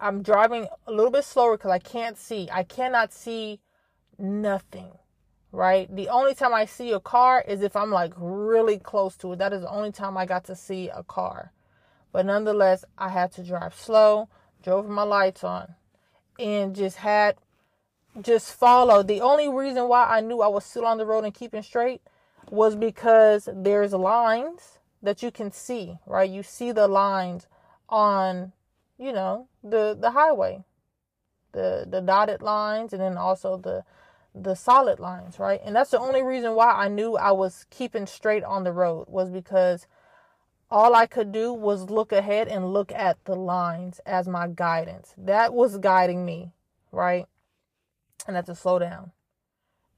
I'm 0.00 0.22
driving 0.22 0.66
a 0.86 0.92
little 0.92 1.10
bit 1.10 1.24
slower 1.24 1.56
because 1.56 1.70
I 1.70 1.78
can't 1.78 2.16
see. 2.16 2.48
I 2.52 2.62
cannot 2.62 3.12
see 3.12 3.60
nothing. 4.18 4.92
Right? 5.52 5.94
The 5.94 6.08
only 6.08 6.34
time 6.34 6.52
I 6.52 6.64
see 6.64 6.92
a 6.92 7.00
car 7.00 7.44
is 7.46 7.62
if 7.62 7.76
I'm 7.76 7.90
like 7.90 8.12
really 8.16 8.78
close 8.78 9.16
to 9.18 9.32
it. 9.32 9.38
That 9.38 9.52
is 9.52 9.62
the 9.62 9.70
only 9.70 9.92
time 9.92 10.16
I 10.16 10.26
got 10.26 10.44
to 10.44 10.56
see 10.56 10.88
a 10.88 11.02
car. 11.04 11.52
But 12.12 12.26
nonetheless, 12.26 12.84
I 12.96 13.08
had 13.08 13.32
to 13.32 13.42
drive 13.42 13.74
slow, 13.74 14.28
drove 14.62 14.88
my 14.88 15.02
lights 15.02 15.44
on, 15.44 15.74
and 16.38 16.74
just 16.74 16.98
had 16.98 17.36
just 18.20 18.52
follow. 18.52 19.02
The 19.02 19.20
only 19.20 19.48
reason 19.48 19.88
why 19.88 20.04
I 20.04 20.20
knew 20.20 20.40
I 20.40 20.48
was 20.48 20.64
still 20.64 20.86
on 20.86 20.98
the 20.98 21.06
road 21.06 21.24
and 21.24 21.34
keeping 21.34 21.62
straight 21.62 22.02
was 22.50 22.76
because 22.76 23.48
there's 23.52 23.92
lines 23.92 24.78
that 25.02 25.22
you 25.22 25.30
can 25.30 25.52
see, 25.52 25.98
right? 26.06 26.30
You 26.30 26.42
see 26.42 26.72
the 26.72 26.88
lines 26.88 27.46
on, 27.88 28.52
you 28.98 29.12
know, 29.12 29.48
the 29.62 29.96
the 29.98 30.12
highway. 30.12 30.64
The 31.52 31.86
the 31.88 32.00
dotted 32.00 32.42
lines 32.42 32.92
and 32.92 33.00
then 33.00 33.16
also 33.16 33.56
the 33.56 33.84
the 34.34 34.54
solid 34.56 34.98
lines, 34.98 35.38
right? 35.38 35.60
And 35.64 35.76
that's 35.76 35.90
the 35.90 36.00
only 36.00 36.22
reason 36.22 36.54
why 36.54 36.72
I 36.72 36.88
knew 36.88 37.16
I 37.16 37.30
was 37.30 37.66
keeping 37.70 38.06
straight 38.06 38.42
on 38.42 38.64
the 38.64 38.72
road 38.72 39.06
was 39.08 39.30
because 39.30 39.86
all 40.70 40.94
I 40.94 41.06
could 41.06 41.30
do 41.30 41.52
was 41.52 41.90
look 41.90 42.10
ahead 42.10 42.48
and 42.48 42.72
look 42.72 42.90
at 42.90 43.24
the 43.26 43.36
lines 43.36 44.00
as 44.04 44.26
my 44.26 44.48
guidance. 44.48 45.14
That 45.16 45.54
was 45.54 45.78
guiding 45.78 46.24
me, 46.24 46.52
right? 46.90 47.26
And 48.26 48.36
had 48.36 48.46
to 48.46 48.54
slow 48.54 48.78
down. 48.78 49.12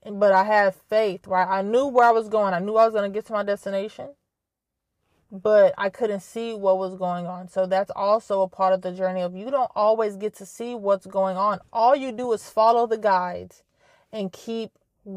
But 0.08 0.32
I 0.32 0.44
had 0.44 0.74
faith, 0.88 1.26
right? 1.26 1.48
I 1.48 1.62
knew 1.62 1.86
where 1.86 2.06
I 2.06 2.12
was 2.12 2.28
going. 2.28 2.54
I 2.54 2.60
knew 2.60 2.76
I 2.76 2.84
was 2.84 2.94
going 2.94 3.10
to 3.10 3.14
get 3.14 3.26
to 3.26 3.32
my 3.32 3.42
destination, 3.42 4.10
but 5.32 5.74
I 5.76 5.90
couldn't 5.90 6.20
see 6.20 6.54
what 6.54 6.78
was 6.78 6.94
going 6.94 7.26
on. 7.26 7.48
So 7.48 7.66
that's 7.66 7.90
also 7.94 8.42
a 8.42 8.48
part 8.48 8.72
of 8.72 8.82
the 8.82 8.92
journey 8.92 9.22
of 9.22 9.34
you 9.34 9.50
don't 9.50 9.70
always 9.74 10.16
get 10.16 10.34
to 10.36 10.46
see 10.46 10.74
what's 10.74 11.06
going 11.06 11.36
on. 11.36 11.58
All 11.72 11.96
you 11.96 12.12
do 12.12 12.32
is 12.32 12.48
follow 12.48 12.86
the 12.86 12.98
guides 12.98 13.64
and 14.12 14.32
keep 14.32 14.70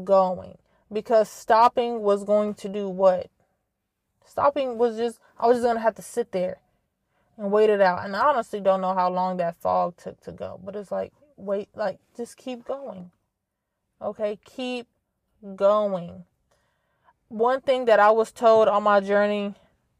going 0.04 0.58
because 0.92 1.28
stopping 1.28 2.00
was 2.02 2.24
going 2.24 2.54
to 2.54 2.68
do 2.68 2.88
what? 2.88 3.30
Stopping 4.26 4.76
was 4.76 4.96
just, 4.96 5.20
I 5.38 5.46
was 5.46 5.56
just 5.56 5.64
going 5.64 5.76
to 5.76 5.82
have 5.82 5.96
to 5.96 6.02
sit 6.02 6.32
there 6.32 6.58
and 7.36 7.50
wait 7.50 7.70
it 7.70 7.80
out. 7.80 8.04
And 8.04 8.14
I 8.14 8.28
honestly 8.28 8.60
don't 8.60 8.80
know 8.80 8.94
how 8.94 9.10
long 9.10 9.36
that 9.36 9.56
fog 9.56 9.96
took 9.96 10.20
to 10.22 10.32
go, 10.32 10.60
but 10.62 10.76
it's 10.76 10.90
like, 10.90 11.12
wait, 11.40 11.68
like, 11.74 11.98
just 12.16 12.36
keep 12.36 12.64
going. 12.64 13.10
Okay, 14.00 14.38
keep 14.44 14.86
going. 15.56 16.24
One 17.28 17.60
thing 17.60 17.84
that 17.84 18.00
I 18.00 18.10
was 18.10 18.32
told 18.32 18.68
on 18.68 18.82
my 18.82 19.00
journey 19.00 19.54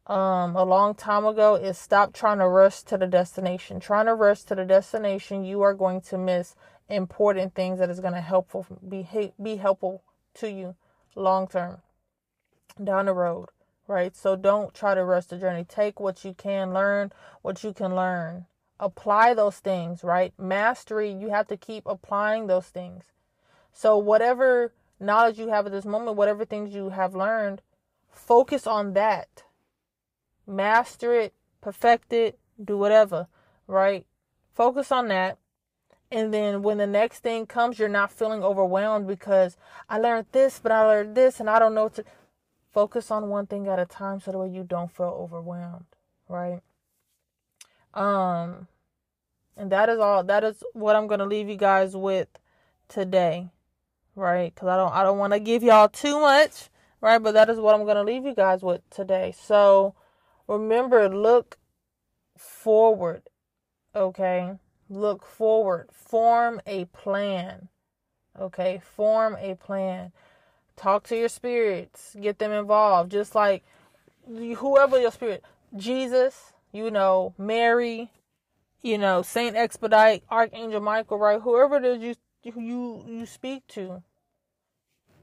um, 0.07 0.57
a 0.57 0.65
long 0.65 0.95
time 0.95 1.25
ago 1.25 1.55
is 1.55 1.79
stop 1.79 2.13
trying 2.13 2.39
to 2.39 2.49
rush 2.49 2.83
to 2.85 2.99
the 2.99 3.07
destination. 3.07 3.79
Trying 3.79 4.07
to 4.07 4.15
rush 4.15 4.43
to 4.45 4.55
the 4.55 4.65
destination, 4.65 5.45
you 5.45 5.63
are 5.63 5.75
going 5.75 6.01
to 6.03 6.19
miss 6.19 6.57
important 6.89 7.55
things 7.55 7.79
that 7.79 7.91
is 7.91 8.01
going 8.01 8.15
to 8.15 8.21
helpful 8.21 8.67
be 8.89 9.07
be 9.41 9.57
helpful 9.57 10.03
to 10.35 10.51
you 10.51 10.75
long 11.15 11.47
term 11.47 11.79
down 12.83 13.07
the 13.07 13.13
road, 13.13 13.47
right? 13.87 14.17
So 14.17 14.35
don't 14.35 14.75
try 14.75 14.95
to 14.95 15.05
rush 15.05 15.27
the 15.27 15.37
journey. 15.37 15.65
Take 15.65 16.01
what 16.01 16.25
you 16.25 16.35
can 16.35 16.75
learn, 16.75 17.13
what 17.43 17.63
you 17.63 17.73
can 17.73 17.95
learn 17.95 18.47
apply 18.81 19.35
those 19.35 19.59
things, 19.59 20.03
right? 20.03 20.33
Mastery, 20.39 21.13
you 21.13 21.31
have 21.31 21.47
to 21.49 21.57
keep 21.57 21.85
applying 21.87 22.47
those 22.47 22.67
things. 22.67 23.05
So, 23.73 23.97
whatever 23.97 24.73
knowledge 24.99 25.39
you 25.39 25.49
have 25.49 25.67
at 25.67 25.73
this 25.73 25.85
moment, 25.85 26.17
whatever 26.17 26.45
things 26.45 26.75
you 26.75 26.89
have 26.89 27.15
learned, 27.15 27.63
focus 28.11 28.67
on 28.67 28.95
that. 28.95 29.45
Master 30.47 31.15
it, 31.15 31.35
perfect 31.61 32.13
it, 32.13 32.39
do 32.63 32.77
whatever, 32.77 33.29
right? 33.67 34.07
Focus 34.53 34.91
on 34.91 35.09
that. 35.09 35.39
And 36.11 36.35
then 36.35 36.63
when 36.63 36.79
the 36.79 36.89
next 36.89 37.21
thing 37.21 37.47
comes, 37.47 37.79
you're 37.79 37.89
not 37.89 38.11
feeling 38.11 38.43
overwhelmed 38.43 39.07
because 39.07 39.57
I 39.89 39.99
learned 39.99 40.27
this, 40.33 40.59
but 40.61 40.73
I 40.73 40.85
learned 40.85 41.15
this, 41.15 41.39
and 41.39 41.49
I 41.49 41.61
don't 41.61 41.75
know 41.75 41.89
to 41.91 42.05
focus 42.73 43.11
on 43.11 43.29
one 43.29 43.47
thing 43.47 43.69
at 43.69 43.79
a 43.79 43.87
time 43.87 44.21
so 44.21 44.33
that 44.33 44.39
way 44.39 44.49
you 44.49 44.65
don't 44.65 44.91
feel 44.91 45.07
overwhelmed, 45.07 45.87
right? 46.29 46.61
Um, 47.95 48.69
and 49.57 49.71
that 49.73 49.89
is 49.89 49.99
all. 49.99 50.25
That 50.25 50.45
is 50.45 50.63
what 50.73 50.97
I'm 50.97 51.09
to 51.09 51.27
leave 51.27 51.49
you 51.49 51.57
guys 51.57 51.97
with 51.97 52.29
today, 52.89 53.51
right? 54.15 54.55
Because 54.55 54.69
I 54.69 54.77
don't 54.77 54.93
I 54.93 55.03
don't 55.03 55.19
want 55.19 55.33
to 55.33 55.41
give 55.41 55.63
y'all 55.63 55.89
too 55.89 56.21
much, 56.21 56.71
right? 57.01 57.19
But 57.19 57.33
that 57.33 57.51
is 57.51 57.59
what 57.59 57.75
I'm 57.75 57.85
gonna 57.87 58.05
leave 58.05 58.25
you 58.25 58.35
guys 58.35 58.63
with 58.63 58.89
today. 58.91 59.35
So 59.39 59.95
remember, 60.47 61.09
look 61.09 61.59
forward, 62.37 63.23
okay? 63.95 64.55
Look 64.89 65.27
forward. 65.27 65.89
Form 65.93 66.61
a 66.67 66.87
plan, 66.87 67.69
okay? 68.39 68.81
Form 68.83 69.37
a 69.39 69.55
plan. 69.55 70.13
Talk 70.77 71.05
to 71.09 71.17
your 71.17 71.29
spirits. 71.29 72.17
Get 72.21 72.39
them 72.39 72.53
involved. 72.53 73.13
Just 73.13 73.35
like 73.35 73.63
whoever 74.27 74.99
your 74.99 75.11
spirit, 75.11 75.45
Jesus, 75.77 76.53
you 76.73 76.91
know, 76.91 77.35
Mary, 77.39 78.11
you 78.83 78.99
know, 78.99 79.23
Saint 79.23 79.57
Expedite, 79.57 80.23
Archangel 80.31 80.81
Michael, 80.81 81.19
right? 81.19 81.41
Whoever 81.41 81.77
it 81.77 81.85
is 81.85 82.03
you 82.03 82.15
you 82.43 83.05
you 83.07 83.27
speak 83.27 83.67
to, 83.69 84.03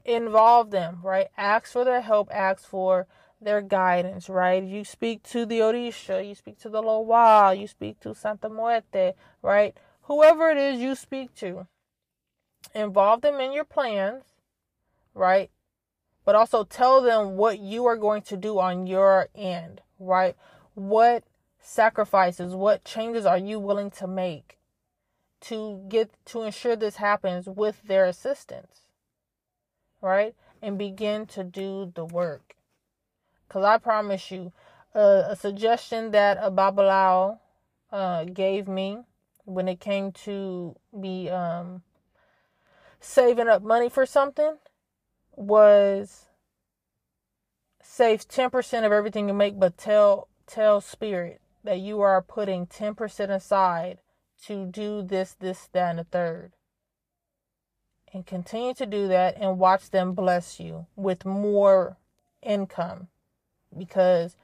involve 0.04 0.70
them, 0.70 1.00
right? 1.02 1.28
Ask 1.36 1.72
for 1.72 1.84
their 1.84 2.00
help. 2.00 2.28
Ask 2.32 2.68
for 2.68 3.06
their 3.40 3.60
guidance, 3.60 4.28
right? 4.28 4.62
You 4.62 4.84
speak 4.84 5.22
to 5.24 5.46
the 5.46 5.60
Orisha, 5.60 6.26
you 6.26 6.34
speak 6.34 6.58
to 6.60 6.68
the 6.68 6.82
Loa, 6.82 7.54
you 7.54 7.66
speak 7.66 8.00
to 8.00 8.14
Santa 8.14 8.48
Muerte, 8.48 9.12
right? 9.42 9.76
Whoever 10.02 10.50
it 10.50 10.56
is 10.56 10.80
you 10.80 10.94
speak 10.94 11.34
to, 11.36 11.66
involve 12.74 13.20
them 13.20 13.40
in 13.40 13.52
your 13.52 13.64
plans, 13.64 14.24
right? 15.14 15.50
But 16.24 16.34
also 16.34 16.64
tell 16.64 17.00
them 17.00 17.36
what 17.36 17.58
you 17.58 17.86
are 17.86 17.96
going 17.96 18.22
to 18.22 18.36
do 18.36 18.58
on 18.58 18.86
your 18.86 19.28
end, 19.34 19.80
right? 19.98 20.36
What 20.74 21.24
sacrifices, 21.68 22.54
what 22.54 22.82
changes 22.84 23.26
are 23.26 23.38
you 23.38 23.60
willing 23.60 23.90
to 23.90 24.06
make 24.06 24.58
to 25.40 25.84
get 25.88 26.10
to 26.24 26.42
ensure 26.42 26.74
this 26.74 26.96
happens 26.96 27.46
with 27.46 27.82
their 27.86 28.06
assistance, 28.06 28.82
right? 30.00 30.34
And 30.62 30.78
begin 30.78 31.26
to 31.26 31.44
do 31.44 31.92
the 31.94 32.04
work. 32.04 32.56
Because 33.46 33.64
I 33.64 33.78
promise 33.78 34.30
you, 34.30 34.52
uh, 34.94 35.24
a 35.28 35.36
suggestion 35.36 36.10
that 36.10 36.38
a 36.40 37.38
uh, 37.92 38.24
gave 38.24 38.66
me 38.66 38.98
when 39.44 39.68
it 39.68 39.78
came 39.78 40.12
to 40.12 40.74
be 40.98 41.28
um, 41.28 41.82
saving 42.98 43.48
up 43.48 43.62
money 43.62 43.88
for 43.88 44.04
something 44.04 44.56
was 45.36 46.26
save 47.82 48.26
10% 48.26 48.84
of 48.84 48.92
everything 48.92 49.28
you 49.28 49.34
make, 49.34 49.60
but 49.60 49.78
tell 49.78 50.28
tell 50.46 50.80
spirit 50.80 51.40
that 51.64 51.78
you 51.78 52.00
are 52.00 52.22
putting 52.22 52.66
10% 52.66 53.30
aside 53.30 53.98
to 54.44 54.66
do 54.66 55.02
this, 55.02 55.34
this, 55.38 55.68
that, 55.72 55.90
and 55.90 55.98
the 55.98 56.04
third. 56.04 56.52
And 58.12 58.24
continue 58.24 58.74
to 58.74 58.86
do 58.86 59.08
that 59.08 59.36
and 59.38 59.58
watch 59.58 59.90
them 59.90 60.14
bless 60.14 60.58
you 60.58 60.86
with 60.96 61.24
more 61.24 61.96
income 62.42 63.08
because 63.76 64.36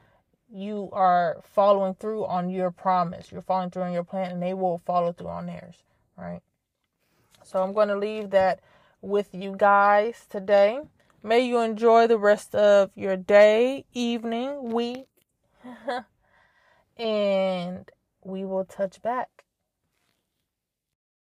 you 0.53 0.91
are 0.93 1.41
following 1.43 1.95
through 1.95 2.27
on 2.27 2.51
your 2.51 2.71
promise. 2.71 3.33
You're 3.33 3.43
following 3.43 3.71
through 3.71 3.83
on 3.83 3.93
your 3.93 4.05
plan, 4.05 4.33
and 4.33 4.43
they 4.43 4.55
will 4.55 4.79
follow 4.85 5.13
through 5.13 5.29
on 5.29 5.47
theirs, 5.47 5.77
right? 6.17 6.41
So 7.43 7.63
I'm 7.63 7.73
going 7.73 7.89
to 7.89 7.97
leave 7.97 8.31
that 8.31 8.61
with 9.01 9.35
you 9.35 9.55
guys 9.57 10.27
today. 10.29 10.81
May 11.23 11.41
you 11.41 11.61
enjoy 11.61 12.07
the 12.07 12.19
rest 12.19 12.55
of 12.55 12.91
your 12.95 13.17
day, 13.17 13.85
evening, 13.95 14.73
week, 14.73 15.07
and 16.99 17.91
we 18.25 18.45
will 18.45 18.65
touch 18.65 19.03
back 19.03 19.44